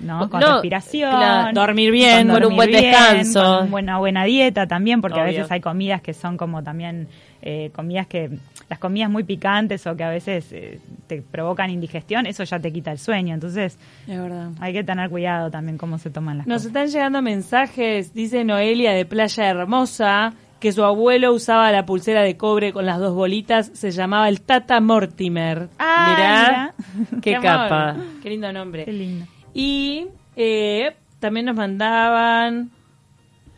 ¿no? 0.00 0.28
con 0.30 0.40
No, 0.40 0.52
respiración, 0.54 1.10
claro, 1.10 1.54
dormir 1.54 1.90
bien, 1.90 2.26
con 2.28 2.36
un 2.36 2.40
dormir 2.42 2.56
buen 2.56 2.68
bien, 2.70 2.82
descanso. 2.84 3.58
con 3.70 3.74
una 3.74 3.98
buena 3.98 4.24
dieta 4.24 4.66
también, 4.66 5.00
porque 5.00 5.20
a 5.20 5.24
veces 5.24 5.50
hay 5.50 5.60
comidas 5.60 6.00
que 6.02 6.14
son 6.14 6.36
como 6.36 6.62
también 6.62 7.08
eh, 7.42 7.70
comidas 7.74 8.06
que 8.06 8.30
las 8.68 8.78
comidas 8.80 9.08
muy 9.10 9.22
picantes 9.22 9.86
o 9.86 9.96
que 9.96 10.02
a 10.02 10.08
veces 10.10 10.50
eh, 10.52 10.80
te 11.06 11.22
provocan 11.22 11.70
indigestión, 11.70 12.26
eso 12.26 12.42
ya 12.44 12.58
te 12.58 12.72
quita 12.72 12.90
el 12.90 12.98
sueño, 12.98 13.34
entonces 13.34 13.78
Es 14.08 14.20
verdad. 14.20 14.50
hay 14.60 14.72
que 14.72 14.82
tener 14.82 15.08
cuidado 15.10 15.50
también 15.50 15.78
cómo 15.78 15.98
se 15.98 16.10
toman 16.10 16.38
las 16.38 16.46
Nos 16.46 16.56
cosas. 16.62 16.66
están 16.68 16.86
llegando 16.88 17.22
mensajes, 17.22 18.12
dice 18.14 18.42
Noelia 18.44 18.92
de 18.92 19.04
Playa 19.04 19.48
Hermosa, 19.48 20.32
que 20.58 20.72
su 20.72 20.82
abuelo 20.82 21.32
usaba 21.34 21.70
la 21.70 21.84
pulsera 21.86 22.22
de 22.22 22.36
cobre 22.36 22.72
con 22.72 22.86
las 22.86 22.98
dos 22.98 23.14
bolitas, 23.14 23.70
se 23.74 23.90
llamaba 23.92 24.28
el 24.28 24.40
Tata 24.40 24.80
Mortimer. 24.80 25.68
Ah, 25.78 26.72
Mirá, 27.04 27.20
qué 27.20 27.34
amor, 27.36 27.46
capa. 27.46 27.96
Qué 28.22 28.30
lindo 28.30 28.52
nombre. 28.52 28.84
Qué 28.86 28.92
lindo. 28.92 29.26
Y 29.56 30.08
eh, 30.36 30.94
también 31.18 31.46
nos 31.46 31.56
mandaban. 31.56 32.70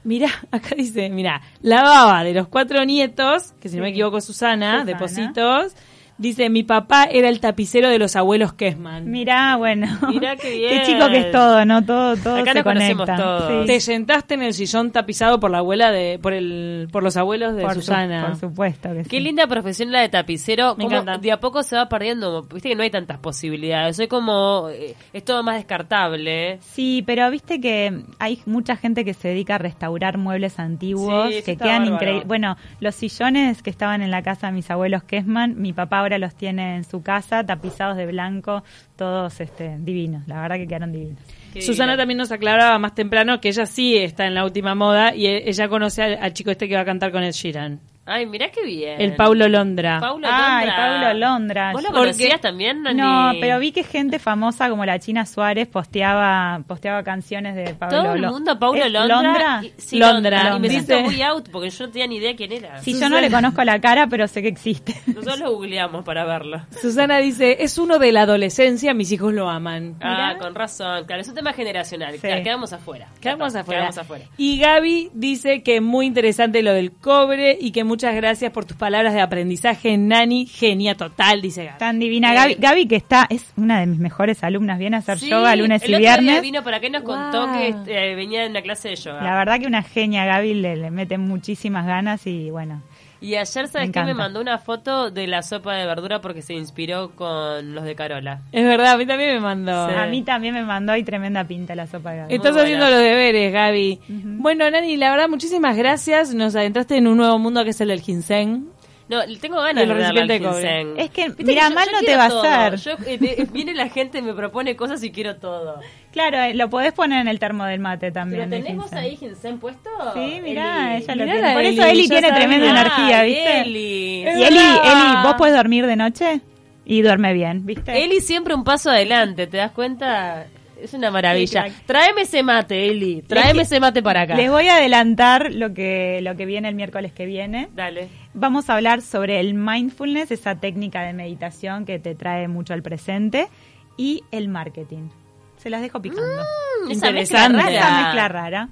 Mirá, 0.05 0.31
acá 0.52 0.76
dice, 0.76 1.11
mirá, 1.11 1.43
la 1.61 1.83
baba 1.83 2.23
de 2.23 2.35
los 2.35 2.47
cuatro 2.47 2.85
nietos, 2.85 3.52
que 3.61 3.69
si 3.69 3.76
no 3.76 3.83
me 3.83 3.88
equivoco 3.88 4.21
Susana, 4.21 4.85
de 4.85 4.93
Susana. 4.93 4.99
Positos, 4.99 5.75
dice, 6.18 6.50
mi 6.50 6.62
papá 6.62 7.04
era 7.04 7.28
el 7.28 7.40
tapicero 7.40 7.88
de 7.88 7.98
los 7.98 8.16
abuelos 8.16 8.52
Kessman. 8.52 9.10
Mirá, 9.10 9.56
bueno. 9.56 9.87
Mirá 10.08 10.37
qué 10.37 10.50
bien. 10.56 10.80
Qué 10.80 10.87
chico 10.87 11.08
que 11.08 11.18
es 11.18 11.30
todo, 11.32 11.64
¿no? 11.64 11.84
Todo, 11.84 12.16
todo 12.16 12.37
Acá 12.37 12.52
se 12.52 12.54
nos 12.58 12.64
conocemos 12.64 13.06
conecta. 13.06 13.22
todos. 13.25 13.60
Sí. 13.62 13.66
Te 13.66 13.80
sentaste 13.80 14.34
en 14.34 14.42
el 14.42 14.54
sillón 14.54 14.90
tapizado 14.90 15.40
por 15.40 15.50
la 15.50 15.58
abuela 15.58 15.90
de, 15.90 16.18
por 16.20 16.32
el, 16.32 16.88
por 16.92 17.02
los 17.02 17.16
abuelos 17.16 17.54
de 17.56 17.62
por, 17.62 17.75
su- 17.75 17.80
Susana. 17.82 18.26
por 18.26 18.37
supuesto 18.37 18.92
que 18.92 19.02
Qué 19.04 19.20
linda 19.20 19.46
profesión 19.46 19.92
la 19.92 20.00
de 20.00 20.08
tapicero. 20.08 20.75
Me 20.76 20.84
encanta. 20.84 21.18
de 21.18 21.32
a 21.32 21.40
poco 21.40 21.62
se 21.62 21.76
va 21.76 21.88
perdiendo. 21.88 22.42
Viste 22.42 22.68
que 22.68 22.75
no 22.75 22.82
hay 22.82 22.90
tantas 22.90 23.18
posibilidades. 23.18 23.96
Soy 23.96 24.08
como. 24.08 24.69
eh, 24.71 24.95
es 25.12 25.25
todo 25.25 25.43
más 25.43 25.56
descartable. 25.56 26.58
Sí, 26.60 27.02
pero 27.06 27.30
viste 27.30 27.60
que 27.60 28.02
hay 28.19 28.40
mucha 28.47 28.76
gente 28.76 29.04
que 29.04 29.14
se 29.14 29.28
dedica 29.28 29.54
a 29.54 29.58
restaurar 29.58 30.19
muebles 30.19 30.58
antiguos 30.58 31.32
Sí, 31.32 31.43
que 31.43 31.56
quedan 31.56 31.86
increíbles. 31.86 32.26
Bueno, 32.26 32.56
los 32.80 32.95
sillones 32.95 33.62
que 33.62 33.71
estaban 33.71 34.02
en 34.02 34.10
la 34.10 34.23
casa 34.23 34.49
de 34.49 34.52
mis 34.52 34.71
abuelos 34.71 35.02
Kessman, 35.04 35.60
mi 35.60 35.73
papá 35.73 36.00
ahora 36.08 36.18
los 36.18 36.34
tiene 36.34 36.76
en 36.76 36.84
su 36.84 37.02
casa, 37.02 37.44
tapizados 37.44 37.97
de 37.97 38.06
blanco, 38.06 38.62
todos 38.97 39.40
este, 39.40 39.76
divinos. 39.78 40.26
La 40.26 40.40
verdad 40.40 40.56
que 40.56 40.66
quedaron 40.66 40.92
divinos. 40.92 41.18
Qué 41.52 41.62
Susana 41.62 41.92
divina. 41.92 41.97
también 42.02 42.18
nos 42.18 42.32
aclaraba 42.32 42.78
más 42.78 42.94
temprano 42.94 43.40
que 43.40 43.49
ella 43.49 43.66
sí 43.66 43.97
está 43.97 44.26
en 44.26 44.34
la 44.34 44.44
última 44.44 44.75
moda 44.75 45.14
y 45.14 45.26
e- 45.26 45.49
ella 45.49 45.68
conoce 45.68 46.02
al, 46.02 46.18
al 46.21 46.32
chico 46.32 46.50
este 46.50 46.68
que 46.68 46.75
va 46.75 46.82
a 46.82 46.84
cantar 46.84 47.12
con 47.12 47.23
el 47.23 47.32
Sheeran. 47.32 47.80
Ay, 48.08 48.26
mirá 48.26 48.50
qué 48.50 48.64
bien. 48.64 49.00
El 49.00 49.14
Paulo 49.16 49.49
Londra. 49.49 50.00
Paulo 50.00 50.26
Ay, 50.30 50.66
Londra. 50.66 50.76
Paulo 50.86 51.14
Londra. 51.18 51.73
¿Vos 51.73 51.82
lo 51.82 51.88
Porque- 51.88 52.00
conocías 52.00 52.40
también, 52.40 52.82
Nani? 52.82 53.00
No, 53.00 53.32
pero 53.40 53.58
vi 53.58 53.71
que 53.73 53.84
gente 53.84 54.18
famosa 54.18 54.71
como 54.71 54.84
la 54.86 54.99
China 54.99 55.26
Suárez 55.26 55.68
posteaba 55.68 56.62
posteaba 56.66 57.02
canciones 57.02 57.54
de 57.54 57.75
Pablo 57.75 58.02
Todo 58.02 58.14
el 58.14 58.23
mundo, 58.26 58.58
Paulo 58.58 58.82
¿Es 58.84 58.90
Londra. 58.92 59.23
Londra? 59.23 59.60
Y- 59.62 59.73
sí, 59.76 59.99
Londra. 59.99 60.54
Y 60.56 60.60
me 60.60 60.68
siento 60.71 61.00
muy 61.00 61.21
out 61.23 61.49
porque 61.50 61.71
yo 61.71 61.86
no 61.86 61.92
tenía 61.92 62.06
ni 62.06 62.16
idea 62.16 62.34
quién 62.36 62.52
era. 62.52 62.80
Sí, 62.82 62.99
yo 62.99 63.08
no 63.08 63.21
le 63.21 63.30
conozco 63.30 63.62
la 63.64 63.80
cara, 63.80 64.06
pero 64.08 64.26
sé 64.28 64.42
que 64.42 64.49
existe. 64.49 64.94
Nosotros 65.06 65.38
lo 65.40 65.52
googleamos 65.52 66.04
para 66.04 66.25
verlo. 66.25 66.62
Susana 66.80 67.18
dice, 67.18 67.58
es 67.62 67.78
uno 67.78 67.99
de 67.99 68.12
la 68.12 68.23
adolescencia, 68.23 68.94
mis 68.94 69.12
hijos 69.12 69.32
lo 69.34 69.49
aman. 69.50 69.97
Ah, 70.00 70.32
Mirá. 70.32 70.38
con 70.38 70.54
razón. 70.54 71.04
Claro, 71.04 71.21
es 71.23 71.28
un 71.28 71.34
tema 71.34 71.52
generacional. 71.52 72.14
Sí. 72.14 72.21
Claro, 72.21 72.42
Quedamos 72.42 72.73
afuera. 72.73 73.08
Quedamos 73.21 73.54
afuera. 73.54 73.80
Quedamos 73.80 73.99
afuera. 73.99 74.25
Y 74.36 74.58
Gaby 74.58 75.10
dice 75.12 75.62
que 75.62 75.80
muy 75.80 76.06
interesante 76.06 76.62
lo 76.62 76.73
del 76.73 76.92
cobre 76.92 77.56
y 77.60 77.73
que 77.73 77.84
muchas 77.99 78.15
gracias 78.15 78.52
por 78.52 78.65
tus 78.65 78.76
palabras 78.76 79.13
de 79.13 79.21
aprendizaje, 79.21 79.97
Nani. 79.99 80.47
Genia 80.47 80.95
total, 80.95 81.43
dice 81.43 81.65
Gaby. 81.65 81.78
Tan 81.78 81.99
divina. 81.99 82.30
Eh, 82.30 82.34
Gaby, 82.37 82.54
Gaby, 82.61 82.87
que 82.87 82.95
está, 82.95 83.26
es 83.28 83.52
una 83.56 83.80
de 83.80 83.87
mis 83.87 83.99
mejores 83.99 84.45
alumnas, 84.45 84.78
viene 84.78 84.95
a 84.95 85.00
hacer 85.00 85.19
Sí, 85.19 85.28
yoga 85.28 85.56
lunes 85.56 85.82
el 85.82 85.91
y 85.91 85.95
otro 85.95 85.99
día 86.02 86.17
viernes. 86.19 86.43
vino 86.43 86.63
para 86.63 86.76
acá 86.76 86.87
y 86.87 86.91
nos 86.91 87.02
contó 87.02 87.52
que 87.54 87.69
este, 87.71 88.15
venía 88.15 88.43
de 88.43 88.50
una 88.50 88.63
clase 88.63 88.91
de 88.91 88.95
yoga. 88.95 89.21
La 89.21 89.34
verdad 89.34 89.58
que 89.58 89.67
una 89.67 89.82
genia, 89.82 90.25
Gaby, 90.26 90.54
le, 90.54 90.76
le 90.76 90.93
mete 90.93 91.19
muchísimas 91.19 91.87
ganas 91.87 92.25
y 92.28 92.50
bueno. 92.52 92.82
Y 93.21 93.35
ayer, 93.35 93.67
¿sabes 93.69 93.89
Me 93.89 93.93
qué? 93.93 94.04
Me 94.04 94.15
mandó 94.15 94.41
una 94.41 94.59
foto 94.59 95.11
de 95.11 95.26
la 95.26 95.43
sopa 95.43 95.75
de 95.75 95.87
verdura 95.87 96.21
porque 96.21 96.41
se 96.43 96.54
inspiró 96.54 97.11
con 97.17 97.75
los 97.75 97.85
de 97.85 97.95
Carola. 97.95 98.43
Es 98.52 98.65
verdad, 98.65 98.93
a 98.93 98.97
mí 98.97 99.07
también 99.07 99.35
me 99.35 99.41
mandó. 99.41 99.89
Sí. 99.89 99.95
A 99.95 100.07
mí 100.07 100.23
también 100.23 100.54
me 100.54 100.63
mandó 100.63 100.97
y 100.97 101.02
tremenda 101.02 101.45
pinta 101.45 101.75
la 101.75 101.87
sopa 101.87 102.13
de 102.13 102.19
Gaby. 102.19 102.35
Estás 102.35 102.52
Muy 102.52 102.63
haciendo 102.63 102.85
buena. 102.85 102.97
los 102.99 103.04
deberes, 103.04 103.52
Gaby. 103.52 104.00
Bueno, 104.39 104.71
Nani, 104.71 104.97
la 104.97 105.11
verdad, 105.11 105.28
muchísimas 105.28 105.76
gracias. 105.76 106.33
Nos 106.35 106.54
adentraste 106.54 106.97
en 106.97 107.07
un 107.09 107.17
nuevo 107.17 107.39
mundo 107.39 107.65
que 107.65 107.71
es 107.71 107.81
el 107.81 107.89
del 107.89 108.00
ginseng. 108.00 108.69
No, 109.08 109.21
tengo 109.40 109.56
ganas 109.62 109.82
El 109.84 109.88
de 109.88 109.94
darle 110.00 110.21
al 110.23 110.28
recipiente 110.28 110.32
de 110.34 110.40
cobre. 110.40 110.78
ginseng. 110.84 110.99
Es 110.99 111.10
que, 111.10 111.44
mira, 111.44 111.68
yo- 111.71 111.75
mal 111.75 111.86
yo 111.86 111.92
no 111.92 111.99
te 112.00 112.04
quiero 112.04 112.18
va 112.18 112.25
a 112.25 112.66
hacer. 112.66 112.76
Yo, 112.78 113.04
eh, 113.06 113.18
de- 113.18 113.49
viene 113.52 113.75
la 113.75 113.88
gente, 113.88 114.21
me 114.21 114.34
propone 114.34 114.76
cosas 114.76 115.02
y 115.02 115.10
quiero 115.10 115.36
todo. 115.36 115.80
Claro, 116.12 116.38
eh, 116.42 116.54
lo 116.54 116.68
podés 116.68 116.92
poner 116.92 117.21
en 117.23 117.28
el 117.28 117.38
termo 117.38 117.64
del 117.64 117.80
mate 117.80 118.10
también. 118.12 118.44
¿Pero 118.50 118.56
el 118.56 118.62
tenés 118.64 118.76
vos 118.76 118.90
ginseng. 118.90 118.99
ahí 119.04 119.16
ginseng 119.16 119.58
puesto? 119.58 119.88
Sí, 120.14 120.40
mirá, 120.42 120.94
Eli? 120.97 121.02
ella 121.04 121.14
lo 121.14 121.25
Mirá 121.25 121.34
tiene. 121.38 121.52
Por 121.54 121.64
eso 121.64 121.84
Eli, 121.84 122.08
tiene 122.08 122.32
tremenda 122.32 122.71
energía, 122.71 123.21
Ay, 123.21 123.30
¿viste? 123.34 123.60
Eli. 123.62 124.21
Y 124.21 124.25
Eli. 124.26 124.58
Eli, 124.58 125.23
¿vos 125.23 125.34
podés 125.38 125.54
dormir 125.54 125.86
de 125.86 125.97
noche? 125.97 126.40
Y 126.84 127.02
duerme 127.02 127.32
bien, 127.32 127.64
¿viste? 127.66 128.04
Eli 128.04 128.21
siempre 128.21 128.54
un 128.54 128.64
paso 128.64 128.90
adelante, 128.90 129.47
¿te 129.47 129.56
das 129.58 129.73
cuenta? 129.73 130.47
Es 130.80 130.94
una 130.94 131.10
maravilla. 131.10 131.66
Tráeme 131.86 132.21
ese 132.23 132.42
mate, 132.44 132.86
Eli. 132.88 133.23
Tráeme 133.23 133.62
ese 133.62 133.80
mate 133.80 134.00
para 134.00 134.23
acá. 134.23 134.36
Les 134.36 134.49
voy 134.49 134.68
a 134.68 134.76
adelantar 134.76 135.52
lo 135.52 135.75
que, 135.75 136.21
lo 136.23 136.36
que 136.36 136.47
viene 136.47 136.68
el 136.68 136.76
miércoles 136.76 137.12
que 137.12 137.26
viene. 137.26 137.68
Dale. 137.75 138.08
Vamos 138.34 138.69
a 138.71 138.75
hablar 138.75 139.02
sobre 139.02 139.41
el 139.41 139.54
mindfulness, 139.54 140.30
esa 140.30 140.54
técnica 140.56 141.02
de 141.02 141.12
meditación 141.12 141.84
que 141.84 141.99
te 141.99 142.14
trae 142.14 142.49
mucho 142.49 142.75
al 142.75 142.82
presente, 142.82 143.49
y 143.97 144.23
el 144.30 144.49
marketing. 144.49 145.08
Se 145.56 145.71
las 145.71 145.80
dejo 145.80 146.00
picando. 146.00 146.43
Esa 146.88 147.08
Interesante. 147.08 147.56
mezcla 147.56 147.78
Esa 147.78 148.02
mezcla 148.02 148.28
rara. 148.28 148.67